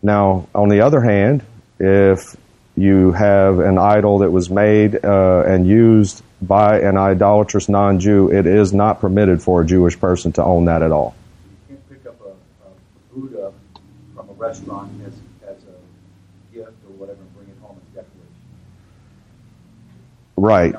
Now, 0.03 0.47
on 0.55 0.69
the 0.69 0.83
other 0.83 1.01
hand, 1.01 1.45
if 1.81 2.37
you 2.81 3.13
have 3.13 3.59
an 3.59 3.79
idol 3.79 4.19
that 4.19 4.31
was 4.31 4.51
made 4.51 5.05
uh, 5.05 5.45
and 5.47 5.67
used 5.67 6.23
by 6.41 6.81
an 6.81 6.97
idolatrous 6.97 7.69
non-Jew, 7.69 8.31
it 8.31 8.47
is 8.47 8.73
not 8.73 9.01
permitted 9.01 9.43
for 9.43 9.63
a 9.63 9.67
Jewish 9.67 9.99
person 9.99 10.33
to 10.33 10.45
own 10.45 10.67
that 10.67 10.83
at 10.83 10.93
all. 10.93 11.15
You 11.69 11.77
can't 11.77 11.89
pick 11.91 12.07
up 12.07 12.21
a, 12.21 12.31
a 12.31 13.15
Buddha 13.15 13.53
from 14.15 14.31
a 14.31 14.33
restaurant 14.35 14.93
as, 15.07 15.15
as 15.49 15.57
a 15.65 16.55
gift 16.55 16.71
or 16.89 16.95
whatever 16.97 17.21
and 17.21 17.35
bring 17.35 17.49
it 17.49 17.59
home 17.61 17.81
as 17.89 17.95
decoration. 17.95 18.35
Right. 20.37 20.75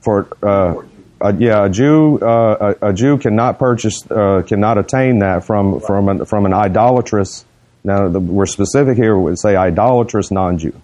For 0.00 0.28
uh, 0.42 0.82
uh, 1.20 1.32
yeah, 1.38 1.66
a 1.66 1.70
Jew 1.70 2.18
uh, 2.20 2.74
a, 2.80 2.88
a, 2.88 2.92
Jew 2.92 3.18
cannot 3.18 3.58
purchase 3.58 4.04
uh, 4.10 4.42
cannot 4.46 4.78
attain 4.78 5.20
that 5.20 5.44
from 5.44 5.74
right. 5.74 5.82
from 5.82 6.08
an, 6.08 6.24
from 6.24 6.46
an 6.46 6.52
idolatrous. 6.52 7.44
Now 7.82 8.08
the, 8.08 8.20
we're 8.20 8.46
specific 8.46 8.96
here. 8.96 9.16
We 9.16 9.24
would 9.24 9.38
say 9.38 9.56
idolatrous 9.56 10.30
non-Jew. 10.30 10.80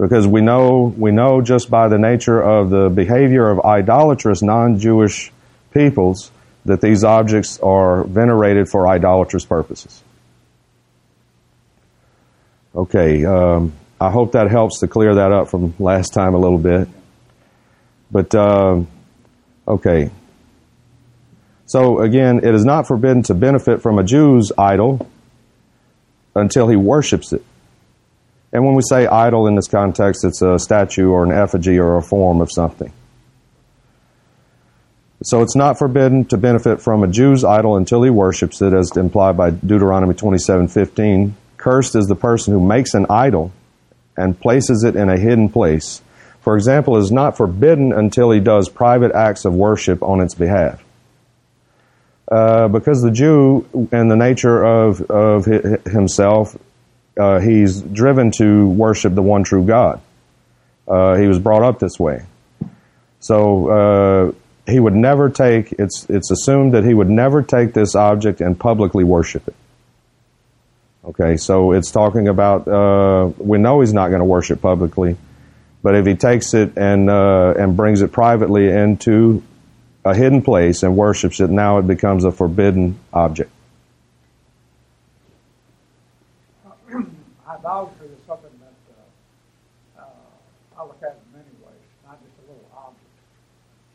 Because 0.00 0.26
we 0.26 0.40
know 0.40 0.94
we 0.96 1.10
know 1.10 1.42
just 1.42 1.68
by 1.68 1.88
the 1.88 1.98
nature 1.98 2.40
of 2.40 2.70
the 2.70 2.88
behavior 2.88 3.50
of 3.50 3.60
idolatrous 3.60 4.40
non-Jewish 4.40 5.30
peoples 5.74 6.30
that 6.64 6.80
these 6.80 7.04
objects 7.04 7.58
are 7.60 8.04
venerated 8.04 8.68
for 8.68 8.88
idolatrous 8.88 9.44
purposes. 9.44 10.02
Okay, 12.74 13.24
um, 13.26 13.72
I 14.00 14.10
hope 14.10 14.32
that 14.32 14.50
helps 14.50 14.80
to 14.80 14.88
clear 14.88 15.16
that 15.16 15.32
up 15.32 15.48
from 15.48 15.74
last 15.78 16.14
time 16.14 16.34
a 16.34 16.38
little 16.38 16.58
bit. 16.58 16.88
But, 18.10 18.34
uh, 18.34 18.82
okay. 19.68 20.10
So 21.66 22.00
again, 22.00 22.38
it 22.38 22.54
is 22.54 22.64
not 22.64 22.86
forbidden 22.86 23.22
to 23.24 23.34
benefit 23.34 23.82
from 23.82 23.98
a 23.98 24.04
Jew's 24.04 24.50
idol 24.56 25.06
until 26.34 26.68
he 26.68 26.76
worships 26.76 27.32
it. 27.32 27.44
And 28.52 28.64
when 28.64 28.74
we 28.74 28.82
say 28.82 29.06
idol 29.06 29.46
in 29.46 29.54
this 29.54 29.68
context, 29.68 30.24
it's 30.24 30.42
a 30.42 30.58
statue 30.58 31.10
or 31.10 31.24
an 31.24 31.32
effigy 31.32 31.78
or 31.78 31.96
a 31.96 32.02
form 32.02 32.40
of 32.40 32.50
something. 32.50 32.92
So 35.22 35.42
it's 35.42 35.54
not 35.54 35.78
forbidden 35.78 36.24
to 36.26 36.38
benefit 36.38 36.80
from 36.80 37.02
a 37.02 37.08
Jew's 37.08 37.44
idol 37.44 37.76
until 37.76 38.02
he 38.02 38.10
worships 38.10 38.62
it, 38.62 38.72
as 38.72 38.96
implied 38.96 39.36
by 39.36 39.50
Deuteronomy 39.50 40.14
27:15. 40.14 41.34
Cursed 41.58 41.94
is 41.94 42.06
the 42.06 42.14
person 42.16 42.54
who 42.54 42.60
makes 42.60 42.94
an 42.94 43.06
idol 43.10 43.52
and 44.16 44.38
places 44.40 44.82
it 44.82 44.96
in 44.96 45.10
a 45.10 45.18
hidden 45.18 45.50
place. 45.50 46.00
For 46.40 46.56
example, 46.56 46.96
is 46.96 47.12
not 47.12 47.36
forbidden 47.36 47.92
until 47.92 48.30
he 48.30 48.40
does 48.40 48.70
private 48.70 49.12
acts 49.12 49.44
of 49.44 49.54
worship 49.54 50.02
on 50.02 50.22
its 50.22 50.34
behalf. 50.34 50.82
Uh, 52.32 52.68
because 52.68 53.02
the 53.02 53.10
Jew, 53.10 53.66
and 53.92 54.10
the 54.10 54.16
nature 54.16 54.62
of, 54.64 55.02
of 55.10 55.44
himself, 55.44 56.56
uh, 57.18 57.40
he's 57.40 57.80
driven 57.80 58.30
to 58.32 58.68
worship 58.68 59.14
the 59.14 59.22
one 59.22 59.44
true 59.44 59.64
God. 59.64 60.00
Uh, 60.86 61.16
he 61.16 61.26
was 61.26 61.38
brought 61.38 61.62
up 61.62 61.78
this 61.78 61.98
way. 61.98 62.24
So 63.20 63.68
uh, 63.68 64.32
he 64.70 64.80
would 64.80 64.94
never 64.94 65.28
take, 65.28 65.72
it's, 65.72 66.08
it's 66.08 66.30
assumed 66.30 66.74
that 66.74 66.84
he 66.84 66.94
would 66.94 67.10
never 67.10 67.42
take 67.42 67.74
this 67.74 67.94
object 67.94 68.40
and 68.40 68.58
publicly 68.58 69.04
worship 69.04 69.46
it. 69.46 69.54
Okay, 71.04 71.36
so 71.36 71.72
it's 71.72 71.90
talking 71.90 72.28
about, 72.28 72.68
uh, 72.68 73.30
we 73.38 73.58
know 73.58 73.80
he's 73.80 73.92
not 73.92 74.08
going 74.08 74.20
to 74.20 74.24
worship 74.24 74.60
publicly, 74.60 75.16
but 75.82 75.94
if 75.94 76.06
he 76.06 76.14
takes 76.14 76.54
it 76.54 76.76
and, 76.76 77.08
uh, 77.08 77.54
and 77.56 77.76
brings 77.76 78.02
it 78.02 78.12
privately 78.12 78.68
into 78.68 79.42
a 80.04 80.14
hidden 80.14 80.42
place 80.42 80.82
and 80.82 80.96
worships 80.96 81.40
it, 81.40 81.50
now 81.50 81.78
it 81.78 81.86
becomes 81.86 82.24
a 82.24 82.32
forbidden 82.32 82.98
object. 83.12 83.50
Idolatry 87.60 88.08
is 88.08 88.24
something 88.26 88.56
that 88.56 88.78
uh, 88.88 90.00
uh, 90.00 90.80
I 90.80 90.84
look 90.88 90.96
at 91.04 91.20
in 91.20 91.28
many 91.36 91.52
ways, 91.60 91.84
not 92.08 92.16
just 92.24 92.32
a 92.40 92.44
little 92.48 92.64
object. 92.72 93.12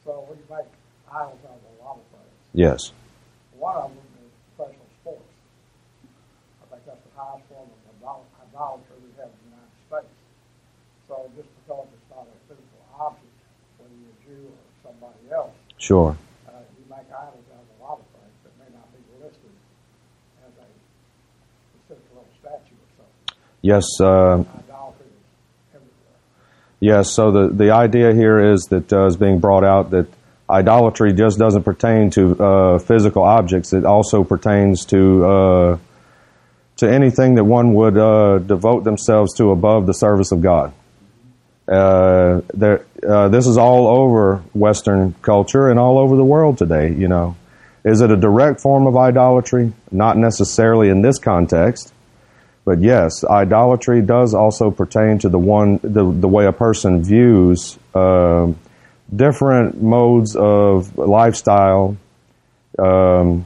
So 0.05 0.21
we 0.29 0.37
make 0.45 0.69
idols 1.09 1.41
out 1.49 1.57
of 1.57 1.65
a 1.65 1.75
lot 1.81 1.97
of 1.97 2.05
things. 2.13 2.37
Yes. 2.53 2.93
One 3.57 3.73
of 3.73 3.89
them 3.89 4.05
is 4.21 4.29
professional 4.53 4.85
sports. 5.01 5.33
I 6.61 6.77
think 6.77 6.85
that's 6.85 7.01
the 7.09 7.13
highest 7.17 7.49
form 7.49 7.73
of 7.73 7.81
idolatry 8.05 9.01
we 9.01 9.09
have 9.17 9.33
in 9.33 9.39
the 9.43 9.57
United 9.57 9.73
States. 9.89 10.13
So 11.09 11.25
just 11.33 11.49
because 11.65 11.89
it's 11.89 12.09
not 12.13 12.29
a 12.29 12.37
physical 12.45 12.81
object, 13.01 13.33
whether 13.81 13.97
you're 13.97 14.13
a 14.13 14.21
Jew 14.23 14.45
or 14.45 14.65
somebody 14.85 15.25
else, 15.33 15.57
sure. 15.81 16.13
Uh, 16.45 16.61
you 16.77 16.85
make 16.85 17.09
idols 17.09 17.49
out 17.49 17.65
of 17.65 17.69
a 17.75 17.79
lot 17.81 17.97
of 17.97 18.07
things 18.13 18.37
that 18.45 18.53
may 18.61 18.69
not 18.77 18.85
be 18.93 19.01
listed 19.25 19.57
as 20.45 20.53
a 20.53 20.67
specific 21.73 22.05
little 22.13 22.29
statue 22.39 22.77
or 22.77 22.89
something. 23.01 23.41
Yes. 23.65 23.99
Uh. 23.99 24.43
Yes. 26.79 27.11
So 27.11 27.31
the 27.31 27.47
the 27.47 27.71
idea 27.71 28.13
here 28.13 28.53
is 28.53 28.65
that 28.65 28.93
uh, 28.93 29.07
is 29.07 29.17
being 29.17 29.39
brought 29.39 29.63
out 29.63 29.89
that 29.89 30.05
idolatry 30.47 31.13
just 31.13 31.39
doesn't 31.39 31.63
pertain 31.63 32.11
to 32.11 32.43
uh, 32.43 32.77
physical 32.77 33.23
objects. 33.23 33.73
It 33.73 33.83
also 33.83 34.23
pertains 34.23 34.85
to 34.93 35.25
uh, 35.25 35.77
to 36.75 36.87
anything 36.87 37.35
that 37.35 37.45
one 37.45 37.73
would 37.73 37.97
uh, 37.97 38.37
devote 38.37 38.83
themselves 38.83 39.33
to 39.37 39.49
above 39.49 39.87
the 39.87 39.95
service 39.95 40.31
of 40.31 40.43
God. 40.43 40.71
Uh, 41.67 42.41
there, 42.53 42.85
uh, 43.01 43.29
this 43.29 43.47
is 43.47 43.57
all 43.57 43.87
over 43.87 44.43
Western 44.53 45.15
culture 45.23 45.69
and 45.69 45.79
all 45.79 45.97
over 45.97 46.15
the 46.15 46.23
world 46.23 46.59
today. 46.59 46.93
You 46.93 47.07
know, 47.07 47.35
is 47.83 48.01
it 48.01 48.11
a 48.11 48.15
direct 48.15 48.61
form 48.61 48.85
of 48.85 48.95
idolatry? 48.95 49.73
Not 49.89 50.17
necessarily 50.17 50.89
in 50.89 51.01
this 51.01 51.17
context, 51.17 51.94
but 52.65 52.81
yes, 52.81 53.23
idolatry 53.23 54.01
does 54.01 54.33
also 54.33 54.71
pertain 54.71 55.19
to 55.19 55.29
the 55.29 55.37
one 55.37 55.79
the 55.83 56.03
the 56.03 56.27
way 56.27 56.47
a 56.47 56.51
person 56.51 57.03
views. 57.03 57.77
Uh, 57.93 58.51
different 59.15 59.81
modes 59.81 60.35
of 60.35 60.97
lifestyle. 60.97 61.95
Um, 62.77 63.45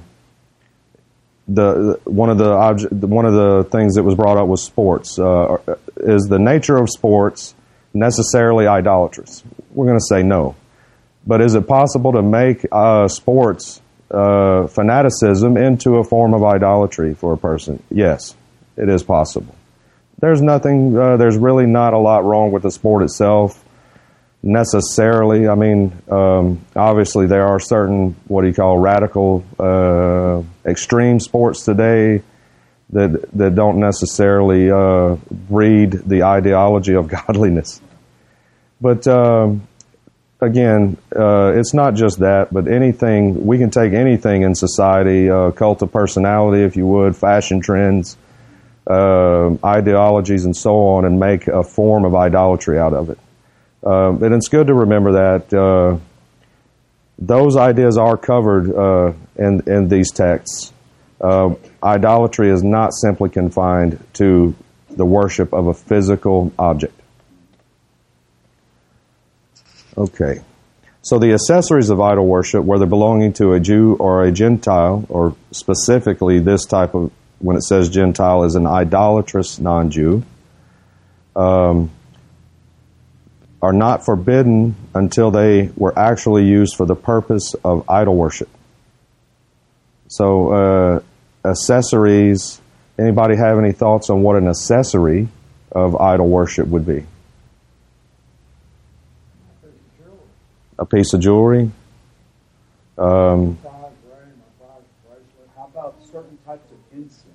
the 1.49 1.99
one 2.05 2.29
of 2.29 2.37
the 2.37 3.07
one 3.07 3.25
of 3.25 3.33
the 3.33 3.67
things 3.69 3.95
that 3.95 4.03
was 4.03 4.15
brought 4.15 4.37
up 4.37 4.47
was 4.47 4.63
sports. 4.63 5.19
Uh, 5.19 5.57
is 5.97 6.27
the 6.27 6.39
nature 6.39 6.77
of 6.77 6.89
sports 6.89 7.55
necessarily 7.93 8.67
idolatrous? 8.67 9.43
We're 9.71 9.85
going 9.85 9.99
to 9.99 10.05
say 10.05 10.23
no. 10.23 10.55
But 11.27 11.41
is 11.41 11.55
it 11.55 11.67
possible 11.67 12.13
to 12.13 12.21
make 12.21 12.65
uh, 12.71 13.07
sports 13.09 13.81
uh, 14.09 14.67
fanaticism 14.67 15.57
into 15.57 15.97
a 15.97 16.03
form 16.03 16.33
of 16.33 16.43
idolatry 16.43 17.13
for 17.13 17.33
a 17.33 17.37
person? 17.37 17.83
Yes, 17.91 18.35
it 18.79 18.89
is 18.89 19.03
possible. 19.03 19.55
There's 20.19 20.41
nothing. 20.41 20.97
Uh, 20.97 21.17
there's 21.17 21.37
really 21.37 21.65
not 21.65 21.93
a 21.93 21.97
lot 21.97 22.25
wrong 22.25 22.51
with 22.51 22.63
the 22.63 22.71
sport 22.71 23.03
itself 23.03 23.63
necessarily. 24.41 25.47
I 25.47 25.55
mean, 25.55 25.93
um, 26.09 26.65
obviously 26.75 27.27
there 27.27 27.47
are 27.47 27.59
certain 27.59 28.15
what 28.27 28.41
do 28.41 28.47
you 28.47 28.53
call 28.53 28.77
radical, 28.77 29.43
uh, 29.59 30.41
extreme 30.69 31.19
sports 31.19 31.63
today 31.63 32.23
that 32.91 33.29
that 33.33 33.55
don't 33.55 33.79
necessarily 33.79 34.71
uh, 34.71 35.15
breed 35.31 35.91
the 35.91 36.23
ideology 36.23 36.95
of 36.95 37.07
godliness. 37.27 37.81
But 38.81 39.07
um, 39.07 39.67
again, 40.41 40.97
uh, 41.15 41.53
it's 41.55 41.73
not 41.73 41.95
just 41.95 42.19
that, 42.19 42.53
but 42.53 42.67
anything 42.67 43.45
we 43.45 43.57
can 43.57 43.69
take 43.69 43.93
anything 43.93 44.43
in 44.43 44.55
society, 44.55 45.29
uh, 45.29 45.51
cult 45.51 45.81
of 45.81 45.91
personality, 45.91 46.63
if 46.63 46.75
you 46.77 46.87
would, 46.87 47.15
fashion 47.15 47.61
trends. 47.61 48.17
Uh, 48.89 49.55
ideologies 49.63 50.45
and 50.45 50.55
so 50.55 50.71
on, 50.87 51.05
and 51.05 51.19
make 51.19 51.47
a 51.47 51.63
form 51.63 52.05
of 52.05 52.15
idolatry 52.15 52.79
out 52.79 52.91
of 52.91 53.11
it. 53.11 53.19
Uh, 53.85 54.09
and 54.09 54.33
it's 54.33 54.47
good 54.47 54.65
to 54.65 54.73
remember 54.73 55.11
that 55.11 55.53
uh, 55.53 55.95
those 57.19 57.55
ideas 57.55 57.99
are 57.99 58.17
covered 58.17 58.73
uh, 58.73 59.13
in, 59.35 59.61
in 59.67 59.89
these 59.89 60.11
texts. 60.11 60.73
Uh, 61.21 61.53
idolatry 61.83 62.49
is 62.49 62.63
not 62.63 62.91
simply 62.93 63.29
confined 63.29 64.03
to 64.13 64.55
the 64.89 65.05
worship 65.05 65.53
of 65.53 65.67
a 65.67 65.73
physical 65.73 66.51
object. 66.57 66.99
Okay. 69.95 70.41
So 71.01 71.19
the 71.19 71.33
accessories 71.33 71.89
of 71.89 72.01
idol 72.01 72.25
worship, 72.25 72.63
whether 72.63 72.85
belonging 72.85 73.33
to 73.33 73.53
a 73.53 73.59
Jew 73.59 73.95
or 73.99 74.23
a 74.23 74.31
Gentile, 74.31 75.05
or 75.09 75.35
specifically 75.51 76.39
this 76.39 76.65
type 76.65 76.95
of, 76.95 77.11
when 77.39 77.57
it 77.57 77.63
says 77.63 77.89
Gentile, 77.89 78.43
is 78.43 78.55
an 78.55 78.67
idolatrous 78.67 79.59
non 79.59 79.89
Jew. 79.89 80.23
Um, 81.35 81.91
are 83.61 83.73
not 83.73 84.05
forbidden 84.05 84.75
until 84.95 85.31
they 85.31 85.69
were 85.75 85.97
actually 85.97 86.45
used 86.45 86.75
for 86.75 86.85
the 86.85 86.95
purpose 86.95 87.55
of 87.63 87.89
idol 87.89 88.15
worship. 88.15 88.49
So, 90.07 90.51
uh, 90.53 90.99
accessories, 91.47 92.61
anybody 92.97 93.35
have 93.35 93.59
any 93.59 93.73
thoughts 93.73 94.09
on 94.09 94.23
what 94.23 94.37
an 94.37 94.47
accessory 94.47 95.27
of 95.71 95.95
idol 95.95 96.27
worship 96.27 96.67
would 96.67 96.85
be? 96.85 97.05
A 100.77 100.85
piece 100.85 101.13
of 101.13 101.19
jewelry? 101.19 101.71
Um, 102.97 103.57
How 105.55 105.65
about 105.65 105.95
certain 106.09 106.37
types 106.45 106.71
of 106.71 106.77
incense? 106.97 107.25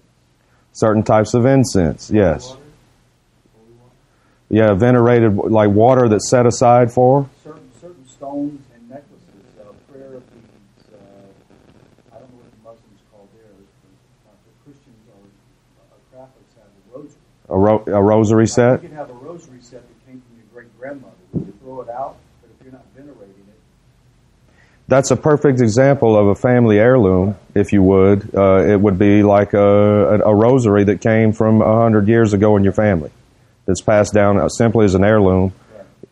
Certain 0.75 1.04
types 1.04 1.35
of 1.35 1.47
incense, 1.47 2.11
yes. 2.11 2.57
Yeah, 4.50 4.75
venerated 4.75 5.37
like 5.37 5.71
water 5.71 6.09
that's 6.09 6.28
set 6.28 6.47
aside 6.47 6.93
for 6.93 7.31
certain 7.43 7.71
certain 7.81 8.07
stones 8.09 8.61
and 8.75 8.90
necklaces, 8.90 9.23
uh, 9.61 9.71
prayer 9.90 10.19
beads. 10.19 10.90
Uh, 10.93 10.97
I 12.12 12.19
don't 12.19 12.28
know 12.31 12.43
what 12.43 12.50
the 12.50 12.62
Muslims 12.62 13.00
call 13.11 13.28
theirs, 13.35 13.66
but 14.26 14.35
the 14.45 14.52
Christians 14.66 14.99
or 15.14 15.23
uh, 15.81 15.97
Catholics 16.12 16.54
have 16.59 16.66
a 16.66 16.99
rosary. 16.99 17.23
A, 17.49 17.59
ro- 17.59 17.85
a 17.87 18.02
rosary 18.02 18.47
set. 18.49 18.83
You 18.83 18.88
can 18.88 18.97
have 18.99 19.11
a 19.11 19.14
rosary 19.14 19.62
set 19.62 19.81
that 19.87 20.07
came 20.07 20.21
from 20.26 20.37
your 20.37 20.47
great 20.52 20.78
grandmother. 20.78 21.14
You 21.35 21.54
throw 21.62 21.81
it 21.83 21.88
out, 21.88 22.16
but 22.43 22.50
if 22.50 22.62
you're 22.64 22.73
not 22.75 22.85
venerating 22.95 23.47
it, 23.47 23.61
that's 24.87 25.11
a 25.11 25.17
perfect 25.17 25.61
example 25.61 26.17
of 26.17 26.26
a 26.26 26.35
family 26.35 26.79
heirloom, 26.79 27.37
if 27.55 27.73
you 27.73 27.83
would. 27.83 28.35
Uh, 28.35 28.64
it 28.64 28.79
would 28.79 28.99
be 28.99 29.23
like 29.23 29.55
a, 29.55 30.21
a, 30.25 30.35
rosary 30.35 30.85
that 30.85 31.00
came 31.00 31.33
from 31.33 31.62
a 31.62 31.83
hundred 31.83 32.07
years 32.07 32.35
ago 32.35 32.57
in 32.57 32.64
your 32.64 32.75
family 32.75 33.11
that's 33.67 33.81
passed 33.81 34.12
down 34.12 34.49
simply 34.50 34.85
as 34.85 34.95
an 34.95 35.03
heirloom. 35.03 35.55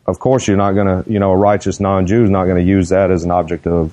Of 0.06 0.18
course, 0.18 0.48
you're 0.48 0.56
not 0.56 0.72
going 0.72 0.86
to, 0.86 1.10
you 1.10 1.18
know, 1.18 1.32
a 1.32 1.36
righteous 1.36 1.80
non-Jew 1.80 2.24
is 2.24 2.30
not 2.30 2.44
going 2.46 2.56
to 2.56 2.68
use 2.68 2.88
that 2.88 3.10
as 3.10 3.24
an 3.24 3.30
object 3.30 3.66
of 3.66 3.92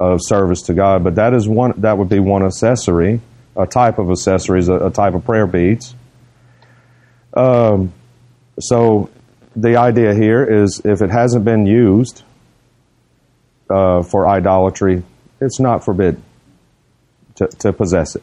of 0.00 0.20
service 0.22 0.62
to 0.62 0.74
God. 0.74 1.04
But 1.04 1.16
that 1.16 1.34
is 1.34 1.46
one. 1.46 1.74
That 1.82 1.98
would 1.98 2.08
be 2.08 2.18
one 2.18 2.44
accessory, 2.44 3.20
a 3.56 3.66
type 3.66 3.98
of 3.98 4.10
accessories, 4.10 4.68
a, 4.68 4.86
a 4.86 4.90
type 4.90 5.14
of 5.14 5.24
prayer 5.24 5.46
beads. 5.46 5.94
Um, 7.34 7.92
so 8.58 9.10
the 9.54 9.76
idea 9.76 10.14
here 10.14 10.44
is 10.44 10.80
if 10.84 11.02
it 11.02 11.10
hasn't 11.10 11.44
been 11.44 11.66
used 11.66 12.22
uh, 13.70 14.02
for 14.02 14.28
idolatry, 14.28 15.02
it's 15.40 15.60
not 15.60 15.84
forbidden 15.84 16.22
to, 17.36 17.46
to 17.46 17.72
possess 17.72 18.16
it. 18.16 18.22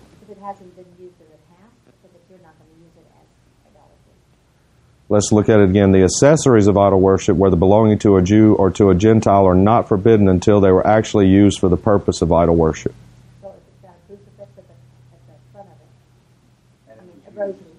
Let's 5.12 5.32
look 5.32 5.50
at 5.50 5.60
it 5.60 5.68
again. 5.68 5.92
The 5.92 6.04
accessories 6.04 6.68
of 6.68 6.78
idol 6.78 7.02
worship, 7.02 7.36
whether 7.36 7.56
belonging 7.56 7.98
to 8.00 8.18
a 8.18 8.22
Jew 8.22 8.54
or 8.54 8.70
to 8.70 8.92
a 8.92 8.96
Gentile, 8.96 9.48
are 9.48 9.56
not 9.56 9.88
forbidden 9.88 10.30
until 10.30 10.62
they 10.62 10.70
were 10.70 10.86
actually 10.86 11.28
used 11.28 11.60
for 11.60 11.68
the 11.68 11.78
purpose 11.78 12.22
of 12.22 12.32
idol 12.32 12.56
worship. 12.56 12.94
So 13.42 13.56
it's 13.58 13.82
got 13.82 13.90
a 13.90 14.06
crucifix 14.06 14.52
at 14.56 14.68
the, 14.68 14.74
at 15.14 15.22
the 15.26 15.34
front 15.52 15.68
of 15.68 15.74
it, 15.82 16.92
And 16.92 17.00
I 17.02 17.04
mean, 17.06 17.24
a 17.26 17.32
rosary, 17.32 17.74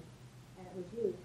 and 0.57 0.67
it 0.67 0.75
was 0.75 1.05
used 1.05 1.15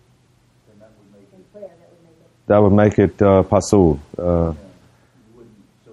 that 0.79 0.91
would 0.97 1.11
make 1.13 1.27
it, 1.33 1.53
prayer, 1.53 1.75
that 1.75 1.91
would 1.91 2.03
make 2.07 2.15
it, 2.15 2.47
That 2.47 2.63
would 2.63 2.73
make 2.73 2.99
it 3.01 3.21
uh, 3.21 3.43
pasul. 3.43 3.99
Uh, 4.17 4.23
yeah, 4.23 4.31
you 4.31 5.35
wouldn't, 5.35 5.59
so, 5.85 5.91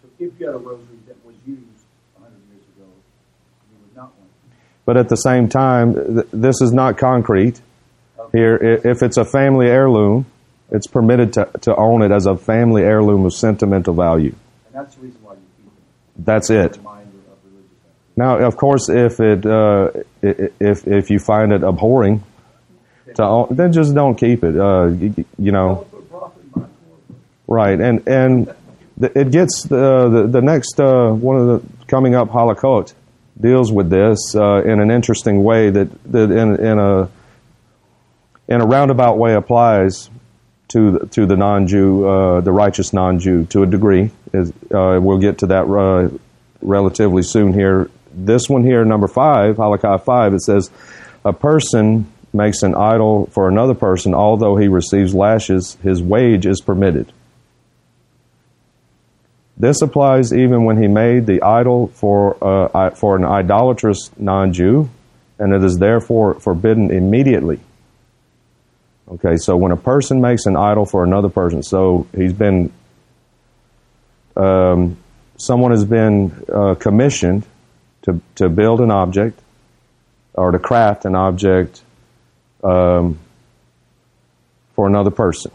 so 0.00 0.08
if 0.24 0.38
you 0.40 0.46
had 0.46 0.54
a 0.54 0.58
rosary 0.58 0.98
that 1.06 1.16
was 1.24 1.34
used 1.46 1.60
hundred 2.18 2.38
years 2.52 2.62
ago, 2.76 2.88
you 3.70 3.78
would 3.82 3.96
not 3.96 4.04
want 4.18 4.30
it. 4.50 4.56
but 4.84 4.96
at 4.96 5.08
the 5.08 5.16
same 5.16 5.48
time, 5.48 5.94
th- 5.94 6.26
this 6.32 6.60
is 6.60 6.72
not 6.72 6.98
concrete. 6.98 7.60
Okay. 8.18 8.38
Here, 8.38 8.56
if 8.84 9.02
it's 9.02 9.16
a 9.16 9.24
family 9.24 9.66
heirloom, 9.66 10.26
it's 10.70 10.86
permitted 10.86 11.32
to, 11.34 11.50
to 11.62 11.76
own 11.76 12.02
it 12.02 12.10
as 12.12 12.26
a 12.26 12.36
family 12.36 12.82
heirloom 12.82 13.24
of 13.26 13.34
sentimental 13.34 13.94
value. 13.94 14.34
And 14.66 14.74
that's 14.74 14.94
the 14.94 15.02
reason 15.02 15.22
why 15.22 15.34
you 15.34 15.40
keep 15.58 15.66
it. 15.66 16.24
That's 16.24 16.50
It's 16.50 16.76
it. 16.76 16.80
of. 16.84 16.92
Now, 18.16 18.38
of 18.46 18.56
course, 18.56 18.88
if 18.90 19.20
it 19.20 19.44
uh, 19.46 19.90
if 20.22 20.86
if 20.86 21.10
you 21.10 21.18
find 21.18 21.50
it 21.52 21.62
abhorring, 21.62 22.22
to 23.14 23.22
own, 23.24 23.48
then 23.50 23.72
just 23.72 23.94
don't 23.94 24.14
keep 24.16 24.44
it. 24.44 24.54
Uh, 24.58 24.88
you, 24.88 25.24
you 25.38 25.50
know, 25.52 25.86
Put 25.90 26.10
profit 26.10 26.42
in 26.44 26.50
my 26.54 26.60
court. 26.60 26.70
right? 27.48 27.80
And 27.80 28.06
and 28.06 28.54
it 29.02 29.30
gets 29.30 29.64
the 29.64 30.08
the, 30.08 30.26
the 30.26 30.42
next 30.42 30.78
uh, 30.80 31.10
one 31.10 31.36
of 31.38 31.46
the 31.46 31.86
coming 31.86 32.14
up 32.14 32.28
halakhot 32.30 32.92
deals 33.40 33.72
with 33.72 33.90
this 33.90 34.34
uh, 34.34 34.62
in 34.64 34.80
an 34.80 34.90
interesting 34.90 35.42
way 35.42 35.70
that 35.70 35.88
that 36.12 36.30
in 36.30 36.56
in 36.64 36.78
a 36.78 37.08
in 38.48 38.60
a 38.60 38.66
roundabout 38.66 39.18
way 39.18 39.34
applies 39.34 40.10
to 40.68 40.92
the, 40.92 41.06
to 41.08 41.26
the 41.26 41.36
non-Jew, 41.36 42.06
uh, 42.06 42.40
the 42.40 42.52
righteous 42.52 42.92
non-Jew, 42.92 43.44
to 43.46 43.62
a 43.62 43.66
degree. 43.66 44.10
Is, 44.32 44.50
uh, 44.70 44.98
we'll 45.00 45.18
get 45.18 45.38
to 45.38 45.46
that 45.48 45.64
uh, 45.64 46.16
relatively 46.62 47.22
soon 47.22 47.52
here. 47.52 47.90
This 48.14 48.48
one 48.48 48.64
here, 48.64 48.84
number 48.84 49.08
five, 49.08 49.56
halakha 49.56 50.02
five, 50.02 50.34
it 50.34 50.40
says, 50.40 50.70
a 51.24 51.32
person 51.32 52.10
makes 52.32 52.62
an 52.62 52.74
idol 52.74 53.26
for 53.32 53.48
another 53.48 53.74
person, 53.74 54.14
although 54.14 54.56
he 54.56 54.68
receives 54.68 55.14
lashes, 55.14 55.76
his 55.82 56.02
wage 56.02 56.46
is 56.46 56.60
permitted. 56.60 57.12
This 59.56 59.82
applies 59.82 60.32
even 60.32 60.64
when 60.64 60.80
he 60.80 60.88
made 60.88 61.26
the 61.26 61.42
idol 61.42 61.88
for 61.88 62.36
uh, 62.42 62.90
for 62.90 63.16
an 63.16 63.24
idolatrous 63.24 64.10
non-Jew, 64.16 64.88
and 65.38 65.52
it 65.52 65.62
is 65.62 65.78
therefore 65.78 66.34
forbidden 66.40 66.90
immediately. 66.90 67.60
Okay, 69.08 69.36
so 69.36 69.56
when 69.56 69.72
a 69.72 69.76
person 69.76 70.20
makes 70.20 70.46
an 70.46 70.56
idol 70.56 70.86
for 70.86 71.04
another 71.04 71.28
person, 71.28 71.62
so 71.62 72.06
he's 72.16 72.32
been, 72.32 72.72
um, 74.36 74.96
someone 75.36 75.72
has 75.72 75.84
been 75.84 76.32
uh, 76.52 76.74
commissioned 76.76 77.44
to 78.02 78.20
to 78.36 78.48
build 78.48 78.80
an 78.80 78.90
object 78.90 79.38
or 80.34 80.50
to 80.50 80.58
craft 80.58 81.04
an 81.04 81.14
object 81.14 81.82
um, 82.64 83.18
for 84.74 84.86
another 84.86 85.10
person. 85.10 85.52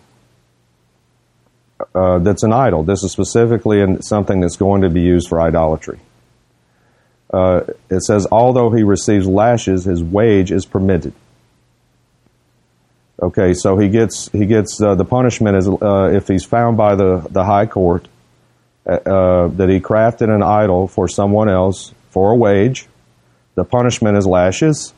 Uh, 1.94 2.20
that's 2.20 2.44
an 2.44 2.54
idol. 2.54 2.84
This 2.84 3.04
is 3.04 3.12
specifically 3.12 3.82
in 3.82 4.02
something 4.02 4.40
that's 4.40 4.58
going 4.58 4.82
to 4.82 4.90
be 4.90 5.02
used 5.02 5.30
for 5.30 5.40
idolatry. 5.40 6.00
Uh, 7.32 7.62
it 7.90 8.02
says, 8.04 8.26
although 8.32 8.72
he 8.72 8.84
receives 8.84 9.28
lashes, 9.28 9.84
his 9.84 10.04
wage 10.04 10.52
is 10.52 10.66
permitted. 10.66 11.14
Okay, 13.22 13.54
so 13.54 13.78
he 13.78 13.90
gets 13.90 14.30
he 14.32 14.46
gets 14.46 14.80
uh, 14.80 14.94
the 14.94 15.04
punishment 15.04 15.58
is 15.58 15.68
uh, 15.68 16.12
if 16.14 16.28
he's 16.28 16.46
found 16.46 16.78
by 16.78 16.96
the 16.96 17.26
the 17.32 17.44
high 17.44 17.66
court 17.66 18.08
uh, 18.86 18.92
uh, 18.92 19.48
that 19.48 19.70
he 19.70 19.80
crafted 19.80 20.34
an 20.34 20.44
idol 20.44 20.88
for 20.88 21.08
someone 21.08 21.50
else 21.50 21.94
for 22.12 22.32
a 22.32 22.36
wage. 22.36 22.88
The 23.56 23.66
punishment 23.66 24.18
is 24.18 24.28
lashes, 24.28 24.94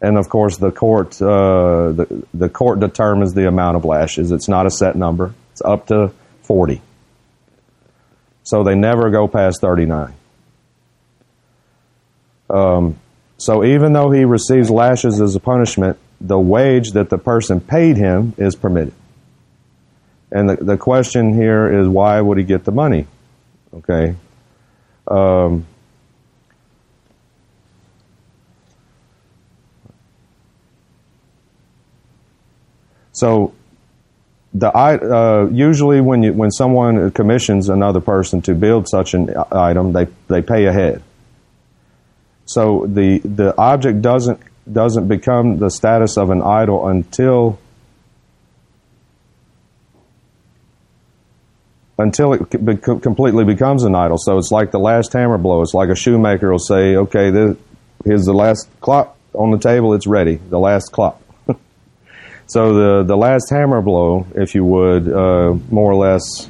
and 0.00 0.16
of 0.16 0.28
course 0.28 0.56
the 0.58 0.70
court 0.70 1.10
the 1.10 2.24
the 2.32 2.48
court 2.48 2.78
determines 2.78 3.34
the 3.34 3.48
amount 3.48 3.76
of 3.76 3.84
lashes. 3.84 4.30
It's 4.30 4.48
not 4.48 4.66
a 4.66 4.70
set 4.70 4.94
number. 4.94 5.34
It's 5.58 5.64
up 5.64 5.88
to 5.88 6.12
forty. 6.42 6.80
So 8.44 8.62
they 8.62 8.76
never 8.76 9.10
go 9.10 9.26
past 9.26 9.60
thirty 9.60 9.86
nine. 9.86 10.14
Um, 12.48 13.00
so 13.38 13.64
even 13.64 13.92
though 13.92 14.12
he 14.12 14.24
receives 14.24 14.70
lashes 14.70 15.20
as 15.20 15.34
a 15.34 15.40
punishment, 15.40 15.98
the 16.20 16.38
wage 16.38 16.92
that 16.92 17.10
the 17.10 17.18
person 17.18 17.60
paid 17.60 17.96
him 17.96 18.34
is 18.38 18.54
permitted. 18.54 18.94
And 20.30 20.50
the, 20.50 20.56
the 20.56 20.76
question 20.76 21.34
here 21.34 21.80
is 21.80 21.88
why 21.88 22.20
would 22.20 22.38
he 22.38 22.44
get 22.44 22.62
the 22.62 22.70
money? 22.72 23.08
Okay. 23.74 24.14
Um, 25.08 25.66
so 33.10 33.54
the 34.58 34.76
uh, 34.76 35.48
usually 35.52 36.00
when 36.00 36.22
you 36.22 36.32
when 36.32 36.50
someone 36.50 37.10
commissions 37.12 37.68
another 37.68 38.00
person 38.00 38.42
to 38.42 38.54
build 38.54 38.88
such 38.88 39.14
an 39.14 39.34
item, 39.52 39.92
they 39.92 40.06
they 40.28 40.42
pay 40.42 40.66
ahead. 40.66 41.02
So 42.46 42.86
the 42.86 43.18
the 43.18 43.54
object 43.58 44.02
doesn't 44.02 44.40
doesn't 44.70 45.08
become 45.08 45.58
the 45.58 45.70
status 45.70 46.16
of 46.16 46.30
an 46.30 46.42
idol 46.42 46.88
until 46.88 47.58
until 51.98 52.32
it 52.32 52.64
bec- 52.64 53.02
completely 53.02 53.44
becomes 53.44 53.84
an 53.84 53.94
idol. 53.94 54.18
So 54.18 54.38
it's 54.38 54.50
like 54.50 54.70
the 54.70 54.78
last 54.78 55.12
hammer 55.12 55.38
blow. 55.38 55.62
It's 55.62 55.74
like 55.74 55.88
a 55.88 55.96
shoemaker 55.96 56.50
will 56.50 56.58
say, 56.58 56.96
"Okay, 56.96 57.30
this, 57.30 57.56
here's 58.04 58.24
the 58.24 58.32
last 58.32 58.68
clock 58.80 59.16
on 59.34 59.50
the 59.50 59.58
table. 59.58 59.94
It's 59.94 60.06
ready. 60.06 60.36
The 60.36 60.58
last 60.58 60.90
clock." 60.90 61.20
So 62.48 62.74
the 62.74 63.04
the 63.04 63.16
last 63.16 63.50
hammer 63.50 63.80
blow, 63.80 64.26
if 64.34 64.54
you 64.54 64.64
would, 64.64 65.08
uh, 65.08 65.54
more 65.70 65.92
or 65.92 65.96
less, 65.96 66.48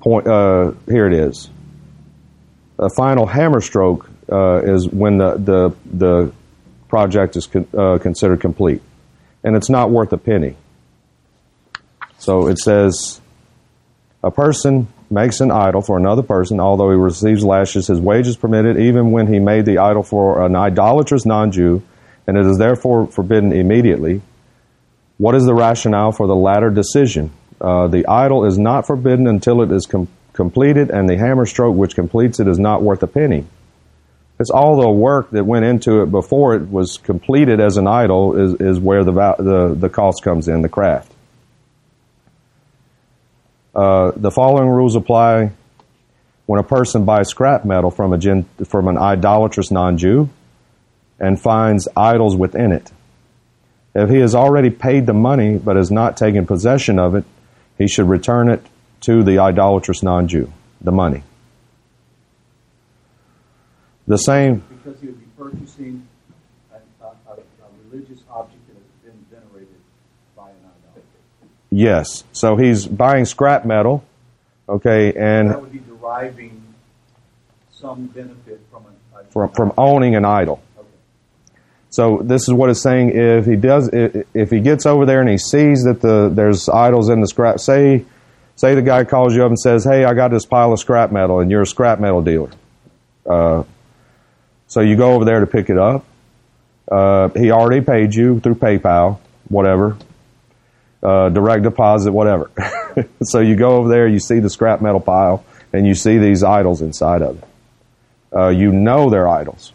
point. 0.00 0.26
Uh, 0.26 0.72
here 0.86 1.06
it 1.06 1.12
is. 1.12 1.50
A 2.78 2.88
final 2.90 3.26
hammer 3.26 3.60
stroke 3.60 4.08
uh, 4.30 4.62
is 4.64 4.88
when 4.88 5.18
the 5.18 5.34
the 5.36 5.76
the 5.84 6.32
project 6.88 7.36
is 7.36 7.46
con- 7.46 7.68
uh, 7.76 7.98
considered 7.98 8.40
complete, 8.40 8.82
and 9.44 9.54
it's 9.56 9.68
not 9.68 9.90
worth 9.90 10.12
a 10.12 10.18
penny. 10.18 10.56
So 12.18 12.48
it 12.48 12.58
says, 12.58 13.20
a 14.24 14.30
person 14.30 14.88
makes 15.10 15.40
an 15.40 15.50
idol 15.50 15.82
for 15.82 15.96
another 15.96 16.22
person, 16.22 16.58
although 16.60 16.90
he 16.90 16.96
receives 16.96 17.44
lashes, 17.44 17.86
his 17.86 18.00
wage 18.00 18.26
is 18.26 18.36
permitted, 18.36 18.78
even 18.78 19.12
when 19.12 19.32
he 19.32 19.38
made 19.38 19.64
the 19.64 19.78
idol 19.78 20.02
for 20.02 20.44
an 20.44 20.56
idolatrous 20.56 21.24
non-Jew, 21.24 21.82
and 22.26 22.36
it 22.36 22.44
is 22.44 22.58
therefore 22.58 23.06
forbidden 23.06 23.52
immediately. 23.52 24.20
What 25.18 25.34
is 25.34 25.44
the 25.44 25.54
rationale 25.54 26.12
for 26.12 26.26
the 26.26 26.36
latter 26.36 26.70
decision? 26.70 27.32
Uh, 27.60 27.88
the 27.88 28.06
idol 28.06 28.44
is 28.44 28.56
not 28.56 28.86
forbidden 28.86 29.26
until 29.26 29.62
it 29.62 29.72
is 29.72 29.84
com- 29.84 30.08
completed, 30.32 30.90
and 30.90 31.08
the 31.08 31.18
hammer 31.18 31.44
stroke 31.44 31.76
which 31.76 31.96
completes 31.96 32.38
it 32.38 32.46
is 32.46 32.58
not 32.58 32.82
worth 32.82 33.02
a 33.02 33.08
penny. 33.08 33.44
It's 34.38 34.50
all 34.50 34.80
the 34.80 34.88
work 34.88 35.32
that 35.32 35.44
went 35.44 35.64
into 35.64 36.02
it 36.02 36.12
before 36.12 36.54
it 36.54 36.70
was 36.70 36.96
completed 36.98 37.58
as 37.58 37.76
an 37.76 37.88
idol 37.88 38.36
is, 38.36 38.54
is 38.60 38.78
where 38.78 39.02
the, 39.02 39.10
val- 39.10 39.36
the 39.38 39.74
the 39.74 39.88
cost 39.88 40.22
comes 40.22 40.46
in, 40.46 40.62
the 40.62 40.68
craft. 40.68 41.12
Uh, 43.74 44.12
the 44.14 44.30
following 44.30 44.68
rules 44.68 44.94
apply 44.94 45.50
when 46.46 46.60
a 46.60 46.62
person 46.62 47.04
buys 47.04 47.28
scrap 47.28 47.64
metal 47.64 47.90
from 47.90 48.12
a 48.12 48.18
gen- 48.18 48.46
from 48.64 48.86
an 48.86 48.96
idolatrous 48.96 49.72
non-Jew 49.72 50.28
and 51.18 51.40
finds 51.40 51.88
idols 51.96 52.36
within 52.36 52.70
it. 52.70 52.92
If 53.94 54.10
he 54.10 54.16
has 54.18 54.34
already 54.34 54.70
paid 54.70 55.06
the 55.06 55.14
money 55.14 55.58
but 55.58 55.76
has 55.76 55.90
not 55.90 56.16
taken 56.16 56.46
possession 56.46 56.98
of 56.98 57.14
it, 57.14 57.24
he 57.78 57.88
should 57.88 58.08
return 58.08 58.50
it 58.50 58.64
to 59.02 59.22
the 59.22 59.38
idolatrous 59.38 60.02
non-Jew, 60.02 60.52
the 60.80 60.92
money. 60.92 61.22
The 64.06 64.16
same 64.16 64.62
Because 64.68 65.00
he 65.00 65.06
would 65.08 65.20
be 65.20 65.26
purchasing 65.36 66.06
a, 66.72 67.04
a, 67.04 67.08
a, 67.32 67.36
religious 67.90 68.20
object 68.30 68.66
that 68.68 68.74
has 68.74 69.12
been 69.12 69.26
venerated 69.30 69.76
by 70.34 70.50
an 70.50 70.56
idolater. 70.64 71.06
Yes. 71.70 72.24
So 72.32 72.56
he's 72.56 72.86
buying 72.86 73.26
scrap 73.26 73.64
metal, 73.66 74.04
okay, 74.68 75.12
and. 75.14 75.50
That 75.50 75.60
would 75.60 75.72
be 75.72 75.80
deriving 75.80 76.62
some 77.70 78.06
benefit 78.06 78.60
from 78.70 78.86
an. 78.86 78.92
a- 79.14 79.30
from, 79.30 79.50
from 79.50 79.72
owning 79.76 80.14
an 80.16 80.24
idol. 80.24 80.62
So 81.90 82.18
this 82.22 82.42
is 82.42 82.52
what 82.52 82.68
it's 82.70 82.80
saying. 82.82 83.12
If 83.14 83.46
he 83.46 83.56
does, 83.56 83.88
if 83.92 84.50
he 84.50 84.60
gets 84.60 84.84
over 84.86 85.06
there 85.06 85.20
and 85.20 85.28
he 85.28 85.38
sees 85.38 85.84
that 85.84 86.00
the 86.02 86.28
there's 86.32 86.68
idols 86.68 87.08
in 87.08 87.20
the 87.20 87.26
scrap, 87.26 87.60
say, 87.60 88.04
say 88.56 88.74
the 88.74 88.82
guy 88.82 89.04
calls 89.04 89.34
you 89.34 89.42
up 89.42 89.48
and 89.48 89.58
says, 89.58 89.84
"Hey, 89.84 90.04
I 90.04 90.12
got 90.14 90.30
this 90.30 90.44
pile 90.44 90.72
of 90.72 90.78
scrap 90.80 91.10
metal, 91.12 91.40
and 91.40 91.50
you're 91.50 91.62
a 91.62 91.66
scrap 91.66 91.98
metal 91.98 92.22
dealer." 92.22 92.50
Uh, 93.24 93.62
so 94.66 94.80
you 94.80 94.96
go 94.96 95.14
over 95.14 95.24
there 95.24 95.40
to 95.40 95.46
pick 95.46 95.70
it 95.70 95.78
up. 95.78 96.04
Uh, 96.90 97.28
he 97.30 97.50
already 97.50 97.80
paid 97.84 98.14
you 98.14 98.40
through 98.40 98.56
PayPal, 98.56 99.18
whatever. 99.48 99.96
uh, 101.02 101.28
direct 101.30 101.62
deposit, 101.62 102.12
whatever. 102.12 102.50
so 103.22 103.40
you 103.40 103.56
go 103.56 103.76
over 103.76 103.88
there, 103.88 104.06
you 104.08 104.18
see 104.18 104.40
the 104.40 104.50
scrap 104.50 104.80
metal 104.82 105.00
pile, 105.00 105.44
and 105.72 105.86
you 105.86 105.94
see 105.94 106.18
these 106.18 106.42
idols 106.42 106.82
inside 106.82 107.22
of 107.22 107.38
it. 107.38 107.44
Uh, 108.34 108.48
you 108.48 108.72
know 108.72 109.08
they're 109.08 109.28
idols. 109.28 109.72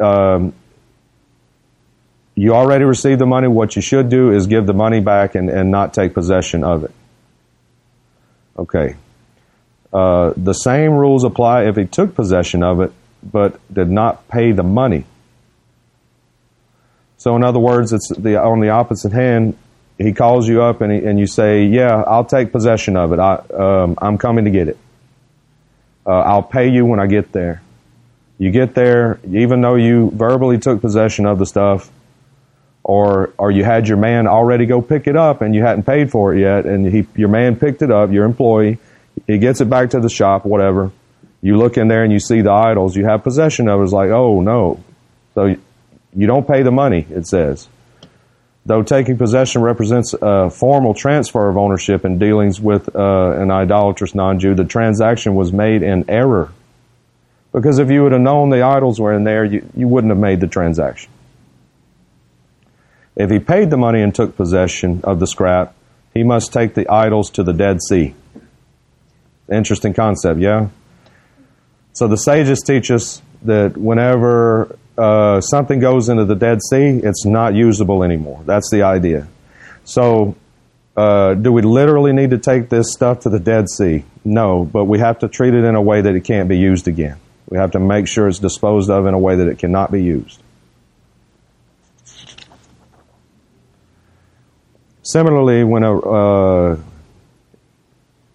Um, 0.00 0.52
you 2.36 2.54
already 2.54 2.84
received 2.84 3.20
the 3.20 3.26
money. 3.26 3.48
What 3.48 3.74
you 3.74 3.82
should 3.82 4.10
do 4.10 4.30
is 4.30 4.46
give 4.46 4.66
the 4.66 4.74
money 4.74 5.00
back 5.00 5.34
and, 5.34 5.48
and 5.48 5.70
not 5.70 5.94
take 5.94 6.12
possession 6.12 6.62
of 6.62 6.84
it. 6.84 6.92
Okay. 8.58 8.96
Uh, 9.92 10.34
the 10.36 10.52
same 10.52 10.92
rules 10.92 11.24
apply 11.24 11.64
if 11.64 11.76
he 11.76 11.86
took 11.86 12.14
possession 12.14 12.62
of 12.62 12.80
it, 12.80 12.92
but 13.22 13.58
did 13.72 13.90
not 13.90 14.28
pay 14.28 14.52
the 14.52 14.62
money. 14.62 15.06
So, 17.16 17.34
in 17.34 17.42
other 17.42 17.58
words, 17.58 17.94
it's 17.94 18.08
the 18.10 18.36
on 18.40 18.60
the 18.60 18.68
opposite 18.68 19.12
hand. 19.12 19.56
He 19.96 20.12
calls 20.12 20.46
you 20.46 20.62
up 20.62 20.82
and 20.82 20.92
he, 20.92 20.98
and 21.06 21.18
you 21.18 21.26
say, 21.26 21.64
"Yeah, 21.64 22.02
I'll 22.06 22.26
take 22.26 22.52
possession 22.52 22.96
of 22.98 23.14
it. 23.14 23.18
I, 23.18 23.36
um, 23.56 23.96
I'm 23.98 24.18
coming 24.18 24.44
to 24.44 24.50
get 24.50 24.68
it. 24.68 24.76
Uh, 26.04 26.18
I'll 26.18 26.42
pay 26.42 26.68
you 26.68 26.84
when 26.84 27.00
I 27.00 27.06
get 27.06 27.32
there." 27.32 27.62
You 28.38 28.50
get 28.50 28.74
there, 28.74 29.18
even 29.32 29.62
though 29.62 29.76
you 29.76 30.10
verbally 30.10 30.58
took 30.58 30.82
possession 30.82 31.24
of 31.24 31.38
the 31.38 31.46
stuff, 31.46 31.90
or 32.86 33.34
or 33.36 33.50
you 33.50 33.64
had 33.64 33.88
your 33.88 33.96
man 33.96 34.28
already 34.28 34.64
go 34.64 34.80
pick 34.80 35.08
it 35.08 35.16
up 35.16 35.42
and 35.42 35.56
you 35.56 35.60
hadn't 35.60 35.82
paid 35.82 36.08
for 36.08 36.32
it 36.32 36.40
yet, 36.40 36.66
and 36.66 36.86
he 36.86 37.04
your 37.16 37.28
man 37.28 37.56
picked 37.56 37.82
it 37.82 37.90
up, 37.90 38.12
your 38.12 38.24
employee, 38.24 38.78
he 39.26 39.38
gets 39.38 39.60
it 39.60 39.68
back 39.68 39.90
to 39.90 39.98
the 39.98 40.08
shop, 40.08 40.46
whatever. 40.46 40.92
You 41.42 41.56
look 41.56 41.76
in 41.76 41.88
there 41.88 42.04
and 42.04 42.12
you 42.12 42.20
see 42.20 42.42
the 42.42 42.52
idols, 42.52 42.94
you 42.94 43.04
have 43.04 43.24
possession 43.24 43.68
of 43.68 43.80
it. 43.80 43.84
It's 43.84 43.92
like, 43.92 44.10
oh 44.10 44.40
no, 44.40 44.84
so 45.34 45.56
you 46.14 46.26
don't 46.28 46.46
pay 46.46 46.62
the 46.62 46.70
money. 46.70 47.04
It 47.10 47.26
says. 47.26 47.68
Though 48.64 48.82
taking 48.82 49.16
possession 49.16 49.62
represents 49.62 50.14
a 50.20 50.50
formal 50.50 50.94
transfer 50.94 51.48
of 51.48 51.56
ownership 51.56 52.04
in 52.04 52.18
dealings 52.18 52.60
with 52.60 52.94
uh, 52.96 53.32
an 53.36 53.50
idolatrous 53.50 54.14
non-Jew, 54.14 54.56
the 54.56 54.64
transaction 54.64 55.36
was 55.36 55.52
made 55.52 55.82
in 55.82 56.08
error 56.08 56.52
because 57.52 57.78
if 57.78 57.90
you 57.90 58.02
would 58.02 58.12
have 58.12 58.20
known 58.20 58.50
the 58.50 58.62
idols 58.62 59.00
were 59.00 59.12
in 59.12 59.24
there, 59.24 59.44
you, 59.44 59.68
you 59.76 59.88
wouldn't 59.88 60.10
have 60.10 60.18
made 60.18 60.40
the 60.40 60.48
transaction. 60.48 61.10
If 63.16 63.30
he 63.30 63.38
paid 63.38 63.70
the 63.70 63.78
money 63.78 64.02
and 64.02 64.14
took 64.14 64.36
possession 64.36 65.00
of 65.02 65.20
the 65.20 65.26
scrap, 65.26 65.74
he 66.12 66.22
must 66.22 66.52
take 66.52 66.74
the 66.74 66.88
idols 66.88 67.30
to 67.30 67.42
the 67.42 67.52
Dead 67.52 67.80
Sea. 67.82 68.14
Interesting 69.50 69.94
concept, 69.94 70.40
yeah? 70.40 70.68
So 71.92 72.08
the 72.08 72.16
sages 72.16 72.60
teach 72.60 72.90
us 72.90 73.22
that 73.42 73.76
whenever 73.76 74.76
uh, 74.98 75.40
something 75.40 75.80
goes 75.80 76.08
into 76.08 76.24
the 76.26 76.34
Dead 76.34 76.60
Sea, 76.62 77.00
it's 77.02 77.24
not 77.24 77.54
usable 77.54 78.02
anymore. 78.02 78.42
That's 78.44 78.70
the 78.70 78.82
idea. 78.82 79.28
So, 79.84 80.36
uh, 80.96 81.34
do 81.34 81.52
we 81.52 81.62
literally 81.62 82.12
need 82.12 82.30
to 82.30 82.38
take 82.38 82.68
this 82.68 82.92
stuff 82.92 83.20
to 83.20 83.30
the 83.30 83.38
Dead 83.38 83.68
Sea? 83.70 84.04
No, 84.24 84.64
but 84.64 84.84
we 84.84 84.98
have 84.98 85.20
to 85.20 85.28
treat 85.28 85.54
it 85.54 85.64
in 85.64 85.74
a 85.74 85.82
way 85.82 86.00
that 86.02 86.14
it 86.14 86.24
can't 86.24 86.48
be 86.48 86.58
used 86.58 86.88
again. 86.88 87.16
We 87.48 87.58
have 87.58 87.70
to 87.72 87.78
make 87.78 88.08
sure 88.08 88.26
it's 88.26 88.40
disposed 88.40 88.90
of 88.90 89.06
in 89.06 89.14
a 89.14 89.18
way 89.18 89.36
that 89.36 89.48
it 89.48 89.58
cannot 89.58 89.92
be 89.92 90.02
used. 90.02 90.40
Similarly, 95.06 95.62
when 95.62 95.84
a 95.84 95.96
uh, 95.96 96.76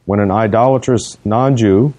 when 0.05 0.21
an 0.21 0.31
idolatrous 0.31 1.17
non-Jew, 1.25 1.93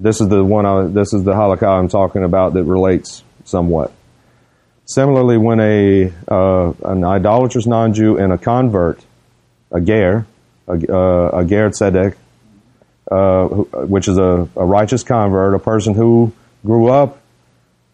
this 0.00 0.22
is 0.22 0.28
the 0.28 0.42
one. 0.42 0.64
I, 0.64 0.86
this 0.86 1.12
is 1.12 1.24
the 1.24 1.34
halakha 1.34 1.68
I'm 1.68 1.88
talking 1.88 2.24
about 2.24 2.54
that 2.54 2.64
relates 2.64 3.22
somewhat. 3.44 3.92
Similarly, 4.86 5.36
when 5.36 5.60
a 5.60 6.12
uh, 6.26 6.72
an 6.84 7.04
idolatrous 7.04 7.66
non-Jew 7.66 8.16
and 8.16 8.32
a 8.32 8.38
convert, 8.38 9.04
a 9.70 9.82
ger, 9.82 10.26
a, 10.68 10.72
uh, 10.72 11.40
a 11.40 11.44
ger 11.44 11.68
tzedek, 11.68 12.16
uh, 13.12 13.44
which 13.84 14.08
is 14.08 14.16
a, 14.16 14.48
a 14.56 14.64
righteous 14.64 15.02
convert, 15.02 15.54
a 15.54 15.58
person 15.58 15.92
who 15.92 16.32
grew 16.64 16.88
up 16.88 17.20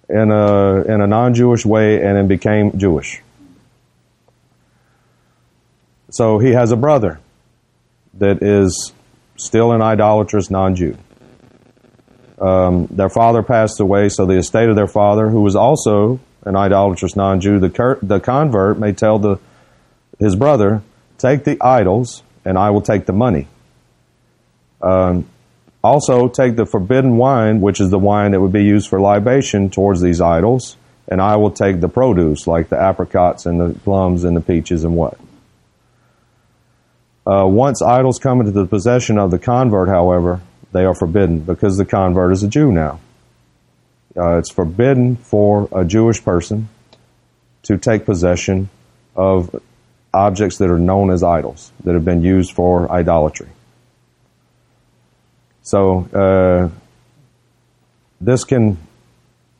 in 0.08 0.30
a, 0.30 0.82
in 0.82 1.00
a 1.00 1.08
non-Jewish 1.08 1.66
way 1.66 2.00
and 2.00 2.16
then 2.16 2.28
became 2.28 2.78
Jewish. 2.78 3.20
So 6.10 6.38
he 6.38 6.50
has 6.52 6.72
a 6.72 6.76
brother 6.76 7.20
that 8.14 8.42
is 8.42 8.92
still 9.36 9.72
an 9.72 9.80
idolatrous 9.80 10.50
non-Jew. 10.50 10.96
Um, 12.40 12.86
their 12.90 13.08
father 13.08 13.42
passed 13.42 13.80
away, 13.80 14.08
so 14.08 14.26
the 14.26 14.38
estate 14.38 14.68
of 14.68 14.76
their 14.76 14.88
father, 14.88 15.28
who 15.28 15.42
was 15.42 15.54
also 15.54 16.20
an 16.44 16.56
idolatrous 16.56 17.14
non-Jew, 17.14 17.60
the, 17.60 17.70
cur- 17.70 17.98
the 18.02 18.18
convert 18.18 18.78
may 18.78 18.92
tell 18.92 19.18
the, 19.18 19.38
his 20.18 20.34
brother, 20.34 20.82
take 21.18 21.44
the 21.44 21.56
idols 21.60 22.22
and 22.44 22.58
I 22.58 22.70
will 22.70 22.80
take 22.80 23.06
the 23.06 23.12
money. 23.12 23.46
Um, 24.82 25.28
also, 25.82 26.28
take 26.28 26.56
the 26.56 26.66
forbidden 26.66 27.16
wine, 27.16 27.60
which 27.60 27.80
is 27.80 27.90
the 27.90 27.98
wine 27.98 28.32
that 28.32 28.40
would 28.40 28.52
be 28.52 28.64
used 28.64 28.88
for 28.88 29.00
libation 29.00 29.70
towards 29.70 30.02
these 30.02 30.20
idols, 30.20 30.76
and 31.08 31.22
I 31.22 31.36
will 31.36 31.50
take 31.50 31.80
the 31.80 31.88
produce, 31.88 32.46
like 32.46 32.68
the 32.68 32.78
apricots 32.78 33.46
and 33.46 33.60
the 33.60 33.78
plums 33.80 34.24
and 34.24 34.36
the 34.36 34.42
peaches 34.42 34.84
and 34.84 34.94
what. 34.94 35.18
Uh, 37.30 37.46
once 37.46 37.80
idols 37.80 38.18
come 38.18 38.40
into 38.40 38.50
the 38.50 38.66
possession 38.66 39.16
of 39.16 39.30
the 39.30 39.38
convert, 39.38 39.88
however, 39.88 40.40
they 40.72 40.84
are 40.84 40.96
forbidden 40.96 41.38
because 41.38 41.76
the 41.76 41.84
convert 41.84 42.32
is 42.32 42.42
a 42.42 42.48
Jew 42.48 42.72
now. 42.72 42.98
Uh, 44.16 44.38
it's 44.38 44.50
forbidden 44.50 45.14
for 45.14 45.68
a 45.70 45.84
Jewish 45.84 46.24
person 46.24 46.68
to 47.62 47.78
take 47.78 48.04
possession 48.04 48.68
of 49.14 49.54
objects 50.12 50.58
that 50.58 50.70
are 50.70 50.78
known 50.78 51.12
as 51.12 51.22
idols, 51.22 51.70
that 51.84 51.94
have 51.94 52.04
been 52.04 52.22
used 52.24 52.52
for 52.52 52.90
idolatry. 52.90 53.48
So 55.62 56.08
uh, 56.12 56.68
this 58.20 58.42
can 58.42 58.76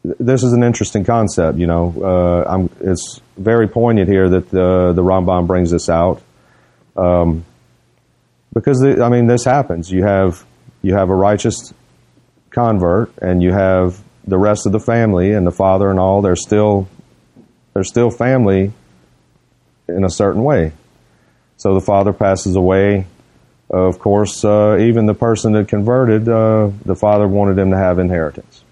this 0.03 0.43
is 0.43 0.55
an 0.55 0.65
interesting 0.65 1.05
concept. 1.05 1.59
You 1.59 1.69
know, 1.69 2.03
uh, 2.03 2.67
it's 2.81 3.21
very 3.37 3.69
poignant 3.69 4.09
here 4.09 4.29
that 4.29 4.51
the 4.51 4.93
the 4.93 5.03
Rambam 5.03 5.47
brings 5.47 5.71
this 5.71 5.89
out 5.89 6.21
um, 6.97 7.45
because 8.53 8.79
the, 8.79 9.03
I 9.03 9.09
mean 9.09 9.27
this 9.27 9.45
happens. 9.45 9.91
You 9.91 10.05
have 10.05 10.45
you 10.83 10.95
have 10.95 11.11
a 11.11 11.15
righteous 11.15 11.73
convert, 12.51 13.17
and 13.19 13.43
you 13.43 13.53
have 13.53 14.03
the 14.27 14.39
rest 14.39 14.67
of 14.67 14.73
the 14.73 14.81
family 14.81 15.33
and 15.33 15.47
the 15.47 15.53
father 15.53 15.91
and 15.91 15.99
all. 15.99 16.23
They're 16.23 16.37
still 16.37 16.89
they're 17.75 17.85
still 17.85 18.11
family 18.11 18.73
in 19.89 20.05
a 20.05 20.11
certain 20.11 20.45
way. 20.45 20.73
So 21.57 21.75
the 21.75 21.81
father 21.81 22.13
passes 22.13 22.57
away 22.57 23.07
of 23.71 24.01
course, 24.01 24.45
uh, 24.45 24.79
even 24.81 25.07
the 25.07 25.15
person 25.15 25.53
that 25.53 25.69
converted, 25.69 26.29
uh, 26.29 26.71
the 26.85 26.97
father 26.97 27.29
wanted 27.29 27.57
him 27.57 27.71
to 27.71 27.77
have 27.77 28.01
inheritance. 28.01 28.65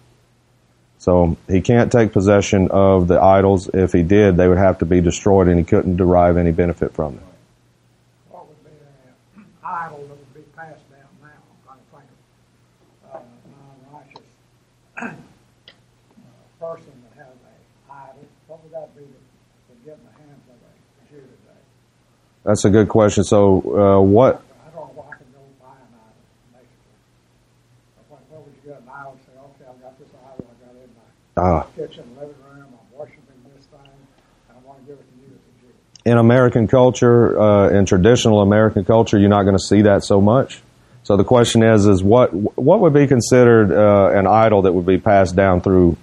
So 0.98 1.36
he 1.46 1.60
can't 1.60 1.92
take 1.92 2.12
possession 2.12 2.68
of 2.72 3.06
the 3.06 3.20
idols. 3.20 3.70
If 3.72 3.92
he 3.92 4.02
did, 4.02 4.36
they 4.36 4.48
would 4.48 4.58
have 4.58 4.78
to 4.78 4.84
be 4.84 5.00
destroyed, 5.00 5.46
and 5.46 5.56
he 5.56 5.64
couldn't 5.64 5.96
derive 5.96 6.36
any 6.36 6.50
benefit 6.50 6.94
from 6.94 7.14
them. 7.14 7.24
What 8.28 8.48
would 8.48 8.64
be 8.64 8.70
an 9.36 9.46
idol 9.64 9.98
that 9.98 10.08
would 10.08 10.34
be 10.34 10.40
passed 10.56 10.90
down 10.90 11.06
now? 11.22 11.28
I'm 11.70 11.78
trying 11.88 12.08
to 12.08 12.14
think 13.06 13.14
of 13.14 13.20
uh, 13.20 13.24
non-righteous 13.86 14.26
uh, 15.00 15.14
person 16.58 16.92
that 17.04 17.24
has 17.24 17.34
an 17.34 17.52
idol. 17.88 18.26
What 18.78 18.94
that 18.94 19.00
be 19.00 19.06
to, 19.06 19.10
to 19.10 19.74
get 19.84 19.98
the 19.98 20.12
hands 20.22 20.42
of 20.46 20.54
a 20.54 21.10
Jew 21.10 21.18
today? 21.18 21.58
That's 22.44 22.64
a 22.64 22.70
good 22.70 22.88
question. 22.88 23.24
So, 23.24 23.58
uh, 23.58 24.00
what 24.00 24.40
I 24.62 24.70
don't 24.70 24.94
know 24.94 25.02
where 25.02 25.06
I 25.10 25.16
can 25.18 25.26
go 25.34 25.40
buy 25.60 25.74
an 25.74 25.98
idol, 25.98 26.14
basically. 26.54 26.94
Like, 28.10 28.30
where 28.30 28.38
would 28.40 28.54
you 28.54 28.70
get 28.70 28.78
an 28.82 28.88
idol 28.88 29.18
and 29.18 29.20
say, 29.26 29.34
okay, 29.34 29.66
I've 29.68 29.82
got 29.82 29.98
this 29.98 30.08
idol, 30.14 30.46
I 30.46 30.54
got 30.64 30.76
it 30.78 30.84
in 30.86 30.94
my 30.94 31.58
Ah. 31.58 31.66
kitchen, 31.74 32.04
living 32.20 32.36
room, 32.46 32.66
I'm 32.70 32.98
worshiping 32.98 33.42
this 33.56 33.66
thing, 33.66 33.80
and 33.82 34.54
I 34.54 34.66
want 34.68 34.78
to 34.78 34.84
give 34.86 34.98
it 35.00 35.06
to 35.10 35.16
you 35.26 35.34
as 35.34 35.42
a 35.42 35.66
Jew. 35.66 36.10
in 36.12 36.18
American 36.18 36.68
culture, 36.68 37.34
uh, 37.40 37.70
in 37.70 37.84
traditional 37.84 38.42
American 38.42 38.84
culture, 38.84 39.18
you're 39.18 39.28
not 39.28 39.42
going 39.42 39.56
to 39.58 39.64
see 39.64 39.82
that 39.82 40.04
so 40.04 40.20
much. 40.20 40.62
So 41.02 41.16
the 41.16 41.24
question 41.24 41.64
is, 41.64 41.84
is 41.86 42.00
what 42.04 42.32
what 42.32 42.78
would 42.80 42.92
be 42.94 43.08
considered 43.08 43.72
uh, 43.72 44.10
an 44.16 44.28
idol 44.28 44.62
that 44.62 44.72
would 44.72 44.86
be 44.86 44.98
passed 44.98 45.34
down 45.34 45.62
through? 45.62 45.96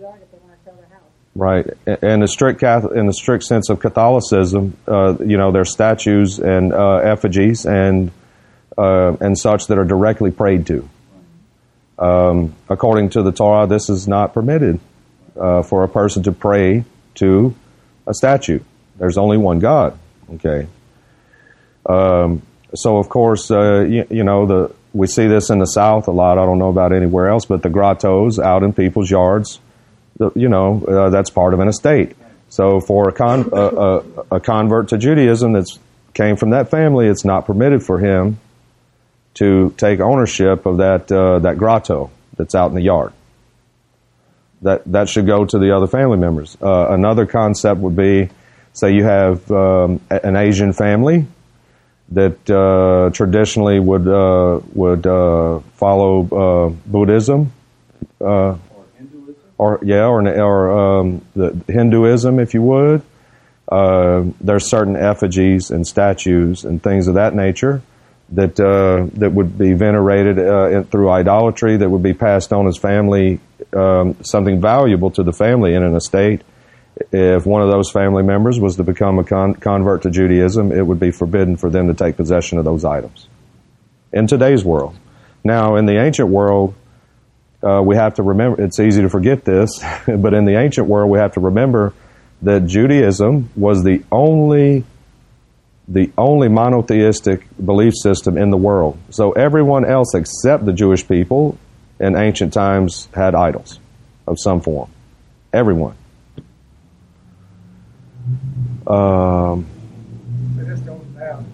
Want 0.00 0.20
a, 0.20 0.64
sell 0.64 0.74
their 0.74 0.86
house. 0.86 1.02
right. 1.34 1.66
and 2.02 2.22
the 2.22 2.28
strict 2.28 2.60
Catholic, 2.60 2.96
in 2.96 3.06
the 3.06 3.12
strict 3.12 3.44
sense 3.44 3.68
of 3.70 3.80
Catholicism, 3.80 4.76
uh, 4.86 5.16
you 5.20 5.36
know, 5.36 5.52
there's 5.52 5.72
statues 5.72 6.38
and 6.38 6.72
uh, 6.72 6.96
effigies 6.96 7.66
and 7.66 8.10
uh, 8.76 9.16
and 9.20 9.38
such 9.38 9.66
that 9.66 9.78
are 9.78 9.84
directly 9.84 10.30
prayed 10.30 10.66
to. 10.66 10.88
Um, 11.98 12.54
according 12.68 13.10
to 13.10 13.22
the 13.22 13.32
Torah, 13.32 13.66
this 13.66 13.90
is 13.90 14.08
not 14.08 14.32
permitted 14.32 14.80
uh, 15.38 15.62
for 15.62 15.84
a 15.84 15.88
person 15.88 16.22
to 16.22 16.32
pray 16.32 16.84
to 17.16 17.54
a 18.06 18.14
statue. 18.14 18.60
There's 18.98 19.18
only 19.18 19.36
one 19.36 19.58
God. 19.58 19.98
Okay. 20.34 20.66
Um, 21.84 22.42
so 22.74 22.98
of 22.98 23.08
course, 23.08 23.50
uh, 23.50 23.80
you, 23.80 24.06
you 24.10 24.24
know 24.24 24.46
the 24.46 24.74
we 24.92 25.06
see 25.06 25.26
this 25.26 25.50
in 25.50 25.58
the 25.58 25.66
South 25.66 26.08
a 26.08 26.10
lot. 26.10 26.38
I 26.38 26.44
don't 26.44 26.58
know 26.58 26.68
about 26.68 26.92
anywhere 26.92 27.28
else, 27.28 27.44
but 27.44 27.62
the 27.62 27.70
grottos 27.70 28.38
out 28.38 28.62
in 28.62 28.72
people's 28.72 29.10
yards, 29.10 29.60
you 30.34 30.48
know, 30.48 30.84
uh, 30.84 31.10
that's 31.10 31.30
part 31.30 31.54
of 31.54 31.60
an 31.60 31.68
estate. 31.68 32.16
So 32.48 32.80
for 32.80 33.08
a, 33.08 33.12
con, 33.12 33.48
a, 33.52 34.02
a 34.32 34.40
convert 34.40 34.88
to 34.88 34.98
Judaism 34.98 35.52
that's 35.52 35.78
came 36.14 36.36
from 36.36 36.50
that 36.50 36.70
family, 36.70 37.06
it's 37.06 37.24
not 37.24 37.46
permitted 37.46 37.84
for 37.84 37.98
him 37.98 38.38
to 39.34 39.72
take 39.76 40.00
ownership 40.00 40.66
of 40.66 40.78
that 40.78 41.10
uh, 41.12 41.38
that 41.38 41.56
grotto 41.56 42.10
that's 42.36 42.54
out 42.54 42.70
in 42.70 42.74
the 42.74 42.82
yard. 42.82 43.12
That 44.62 44.82
that 44.90 45.08
should 45.08 45.26
go 45.26 45.44
to 45.44 45.58
the 45.58 45.74
other 45.74 45.86
family 45.86 46.18
members. 46.18 46.56
Uh, 46.60 46.88
another 46.90 47.26
concept 47.26 47.80
would 47.80 47.94
be, 47.94 48.28
say 48.72 48.92
you 48.92 49.04
have 49.04 49.48
um, 49.52 50.00
an 50.10 50.34
Asian 50.34 50.72
family 50.72 51.26
that 52.12 52.50
uh, 52.50 53.10
traditionally 53.14 53.78
would 53.78 54.06
uh, 54.08 54.60
would 54.74 55.06
uh, 55.06 55.60
follow 55.76 56.26
uh, 56.26 56.68
Buddhism, 56.86 57.52
Or 58.18 58.58
Hinduism? 58.98 59.34
or 59.58 59.80
yeah, 59.82 60.06
or 60.06 60.26
or 60.28 60.98
um, 61.00 61.24
the 61.34 61.56
Hinduism, 61.68 62.38
if 62.40 62.54
you 62.54 62.62
would. 62.62 63.02
Uh, 63.70 64.24
there's 64.40 64.68
certain 64.68 64.96
effigies 64.96 65.70
and 65.70 65.86
statues 65.86 66.64
and 66.64 66.82
things 66.82 67.06
of 67.06 67.14
that 67.14 67.34
nature 67.34 67.82
that 68.32 68.58
uh, 68.58 69.06
that 69.14 69.32
would 69.32 69.56
be 69.56 69.72
venerated 69.72 70.38
uh, 70.38 70.68
in, 70.70 70.84
through 70.84 71.10
idolatry 71.10 71.76
that 71.76 71.88
would 71.88 72.02
be 72.02 72.14
passed 72.14 72.52
on 72.52 72.66
as 72.66 72.76
family 72.76 73.40
um, 73.72 74.16
something 74.22 74.60
valuable 74.60 75.10
to 75.10 75.22
the 75.22 75.32
family 75.32 75.74
in 75.74 75.82
an 75.82 75.94
estate. 75.94 76.42
If 77.12 77.46
one 77.46 77.62
of 77.62 77.70
those 77.70 77.90
family 77.90 78.22
members 78.22 78.60
was 78.60 78.76
to 78.76 78.84
become 78.84 79.18
a 79.18 79.24
con- 79.24 79.54
convert 79.54 80.02
to 80.02 80.10
Judaism, 80.10 80.70
it 80.72 80.86
would 80.86 81.00
be 81.00 81.10
forbidden 81.10 81.56
for 81.56 81.70
them 81.70 81.88
to 81.88 81.94
take 81.94 82.16
possession 82.16 82.58
of 82.58 82.64
those 82.64 82.84
items. 82.84 83.26
In 84.12 84.26
today's 84.26 84.64
world, 84.64 84.96
now 85.42 85.76
in 85.76 85.86
the 85.86 85.98
ancient 85.98 86.28
world, 86.28 86.74
uh, 87.62 87.82
we 87.84 87.96
have 87.96 88.14
to 88.14 88.22
remember. 88.22 88.62
It's 88.62 88.78
easy 88.78 89.02
to 89.02 89.08
forget 89.08 89.44
this, 89.44 89.82
but 90.06 90.34
in 90.34 90.44
the 90.44 90.58
ancient 90.58 90.86
world, 90.86 91.10
we 91.10 91.18
have 91.18 91.32
to 91.32 91.40
remember 91.40 91.94
that 92.42 92.66
Judaism 92.66 93.50
was 93.56 93.82
the 93.84 94.02
only 94.10 94.84
the 95.88 96.12
only 96.16 96.48
monotheistic 96.48 97.44
belief 97.64 97.94
system 97.96 98.38
in 98.38 98.50
the 98.50 98.56
world. 98.56 98.96
So 99.10 99.32
everyone 99.32 99.84
else 99.84 100.14
except 100.14 100.64
the 100.64 100.72
Jewish 100.72 101.06
people 101.06 101.58
in 101.98 102.14
ancient 102.14 102.52
times 102.52 103.08
had 103.12 103.34
idols 103.34 103.80
of 104.24 104.38
some 104.38 104.60
form. 104.60 104.88
Everyone. 105.52 105.96
Um, 108.90 109.66
See, 110.58 110.66
this 110.66 110.80
goes 110.80 111.06
down, 111.14 111.46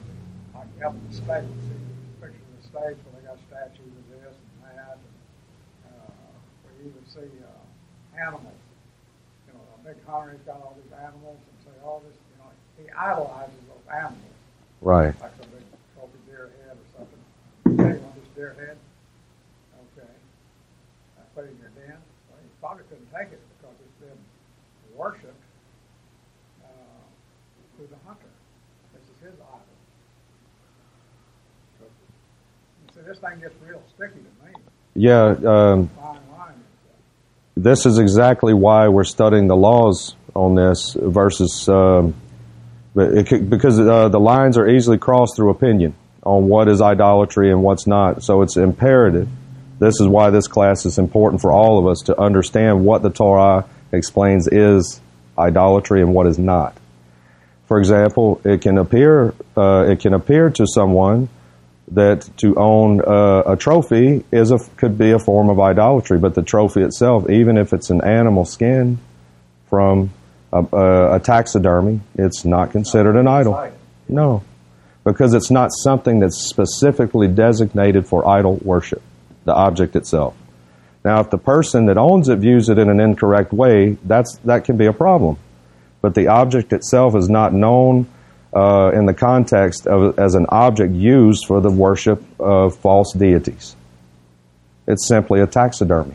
like 0.54 0.66
up 0.84 0.94
the 0.96 1.12
states, 1.14 1.52
see, 1.68 1.76
picture 2.16 2.40
of 2.40 2.56
the 2.56 2.64
states 2.64 2.96
where 3.04 3.12
they 3.20 3.26
got 3.28 3.36
statues 3.44 3.92
of 3.92 4.04
this 4.08 4.32
and 4.32 4.78
that. 4.78 4.96
and, 4.96 5.92
Uh, 6.00 6.32
we 6.80 6.88
even 6.88 7.04
see, 7.04 7.28
uh, 7.44 8.16
animals. 8.16 8.56
You 9.46 9.52
know, 9.52 9.60
a 9.76 9.78
big 9.84 10.00
hunter, 10.08 10.32
he's 10.32 10.40
got 10.48 10.64
all 10.64 10.76
these 10.80 10.92
animals 10.96 11.36
and 11.36 11.56
say, 11.68 11.76
all 11.84 12.00
this, 12.08 12.16
you 12.32 12.38
know, 12.40 12.48
he 12.80 12.88
idolizes 12.88 13.60
those 13.68 13.84
animals. 13.92 14.32
right. 14.80 15.12
like 15.20 15.36
a 15.36 15.46
big 15.52 15.64
trophy 15.92 16.18
deer 16.24 16.48
head 16.64 16.76
or 16.80 16.86
something. 16.96 17.22
Okay, 17.68 18.00
on 18.00 18.12
this 18.16 18.28
deer 18.34 18.56
head, 18.56 18.78
okay. 19.92 20.08
I 21.20 21.22
put 21.34 21.44
it 21.44 21.52
in 21.52 21.58
your 21.60 21.72
den. 21.76 22.00
Well, 22.32 22.40
you 22.40 22.48
probably 22.64 22.84
couldn't 22.88 23.12
take 23.12 23.28
it 23.32 23.40
because 23.60 23.76
it's 23.84 23.98
been 24.00 24.20
worshipped 24.96 25.44
uh, 26.64 27.02
through 27.76 27.88
the 27.88 28.00
hunter. 28.06 28.30
This 28.94 29.02
is 29.02 29.18
his 29.32 29.36
idol. 29.40 29.76
So, 31.80 31.84
this 33.04 33.18
thing 33.18 33.40
gets 33.40 33.54
real 33.66 33.82
sticky 33.94 34.20
to 34.20 34.46
me. 34.46 34.52
Yeah. 34.94 35.34
Um, 35.44 35.90
this 37.56 37.86
is 37.86 37.98
exactly 37.98 38.54
why 38.54 38.88
we're 38.88 39.04
studying 39.04 39.46
the 39.46 39.56
laws 39.56 40.14
on 40.34 40.54
this 40.54 40.94
versus 40.98 41.68
um, 41.68 42.14
because 42.94 43.78
uh, 43.80 44.08
the 44.08 44.20
lines 44.20 44.56
are 44.58 44.68
easily 44.68 44.98
crossed 44.98 45.36
through 45.36 45.50
opinion 45.50 45.94
on 46.22 46.48
what 46.48 46.68
is 46.68 46.80
idolatry 46.80 47.50
and 47.50 47.62
what's 47.62 47.86
not. 47.86 48.22
So 48.22 48.42
it's 48.42 48.56
imperative. 48.56 49.28
This 49.78 50.00
is 50.00 50.08
why 50.08 50.30
this 50.30 50.48
class 50.48 50.86
is 50.86 50.98
important 50.98 51.40
for 51.40 51.52
all 51.52 51.78
of 51.78 51.86
us 51.86 52.00
to 52.06 52.18
understand 52.18 52.84
what 52.84 53.02
the 53.02 53.10
Torah 53.10 53.66
explains 53.92 54.48
is 54.48 55.00
idolatry 55.38 56.00
and 56.00 56.14
what 56.14 56.26
is 56.26 56.38
not. 56.38 56.76
For 57.66 57.78
example, 57.78 58.40
it 58.44 58.62
can 58.62 58.78
appear 58.78 59.34
uh, 59.56 59.86
it 59.88 60.00
can 60.00 60.14
appear 60.14 60.50
to 60.50 60.66
someone 60.66 61.28
that 61.92 62.28
to 62.38 62.56
own 62.56 63.00
uh, 63.00 63.42
a 63.46 63.56
trophy 63.56 64.24
is 64.32 64.50
a, 64.50 64.58
could 64.76 64.98
be 64.98 65.12
a 65.12 65.18
form 65.18 65.48
of 65.48 65.60
idolatry, 65.60 66.18
but 66.18 66.34
the 66.34 66.42
trophy 66.42 66.82
itself, 66.82 67.30
even 67.30 67.56
if 67.56 67.72
it's 67.72 67.90
an 67.90 68.02
animal 68.02 68.44
skin 68.44 68.98
from 69.70 70.10
a, 70.52 70.64
a, 70.72 71.16
a 71.16 71.20
taxidermy, 71.20 72.00
it's 72.16 72.44
not 72.44 72.72
considered 72.72 73.16
an 73.16 73.28
idol. 73.28 73.70
No, 74.08 74.42
because 75.04 75.34
it's 75.34 75.50
not 75.50 75.70
something 75.72 76.20
that's 76.20 76.36
specifically 76.36 77.28
designated 77.28 78.06
for 78.06 78.26
idol 78.26 78.56
worship, 78.62 79.02
the 79.44 79.54
object 79.54 79.94
itself. 79.94 80.34
Now, 81.04 81.20
if 81.20 81.30
the 81.30 81.38
person 81.38 81.86
that 81.86 81.98
owns 81.98 82.28
it 82.28 82.40
views 82.40 82.68
it 82.68 82.78
in 82.78 82.90
an 82.90 82.98
incorrect 82.98 83.52
way, 83.52 83.96
that's 84.02 84.38
that 84.38 84.64
can 84.64 84.76
be 84.76 84.86
a 84.86 84.92
problem. 84.92 85.38
But 86.02 86.16
the 86.16 86.26
object 86.26 86.72
itself 86.72 87.14
is 87.14 87.28
not 87.28 87.52
known 87.52 88.08
uh, 88.56 88.90
in 88.94 89.04
the 89.04 89.12
context 89.12 89.86
of 89.86 90.18
as 90.18 90.34
an 90.34 90.46
object 90.48 90.94
used 90.94 91.44
for 91.46 91.60
the 91.60 91.70
worship 91.70 92.22
of 92.40 92.74
false 92.78 93.12
deities. 93.12 93.76
It's 94.86 95.06
simply 95.06 95.40
a 95.40 95.46
taxidermy. 95.46 96.14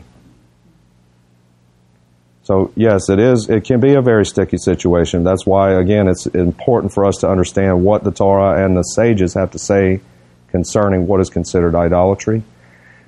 So 2.42 2.72
yes, 2.74 3.08
it 3.08 3.20
is. 3.20 3.48
It 3.48 3.64
can 3.64 3.78
be 3.78 3.94
a 3.94 4.02
very 4.02 4.26
sticky 4.26 4.56
situation. 4.56 5.22
That's 5.22 5.46
why, 5.46 5.74
again, 5.74 6.08
it's 6.08 6.26
important 6.26 6.92
for 6.92 7.04
us 7.04 7.18
to 7.18 7.28
understand 7.28 7.84
what 7.84 8.02
the 8.02 8.10
Torah 8.10 8.64
and 8.64 8.76
the 8.76 8.82
sages 8.82 9.34
have 9.34 9.52
to 9.52 9.60
say 9.60 10.00
concerning 10.48 11.06
what 11.06 11.20
is 11.20 11.30
considered 11.30 11.76
idolatry. 11.76 12.42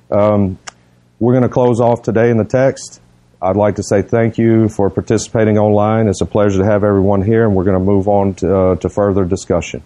Um, 0.09 0.57
we're 1.19 1.33
going 1.33 1.43
to 1.43 1.49
close 1.49 1.81
off 1.81 2.03
today 2.03 2.29
in 2.29 2.37
the 2.37 2.45
text. 2.45 3.01
I'd 3.45 3.55
like 3.55 3.75
to 3.75 3.83
say 3.83 4.01
thank 4.01 4.39
you 4.39 4.69
for 4.69 4.89
participating 4.89 5.59
online. 5.59 6.07
It's 6.07 6.21
a 6.21 6.25
pleasure 6.25 6.57
to 6.57 6.65
have 6.65 6.83
everyone 6.83 7.21
here, 7.21 7.45
and 7.45 7.55
we're 7.55 7.63
going 7.63 7.77
to 7.77 7.83
move 7.83 8.07
on 8.07 8.33
to, 8.35 8.57
uh, 8.57 8.75
to 8.77 8.89
further 8.89 9.23
discussion. 9.23 9.83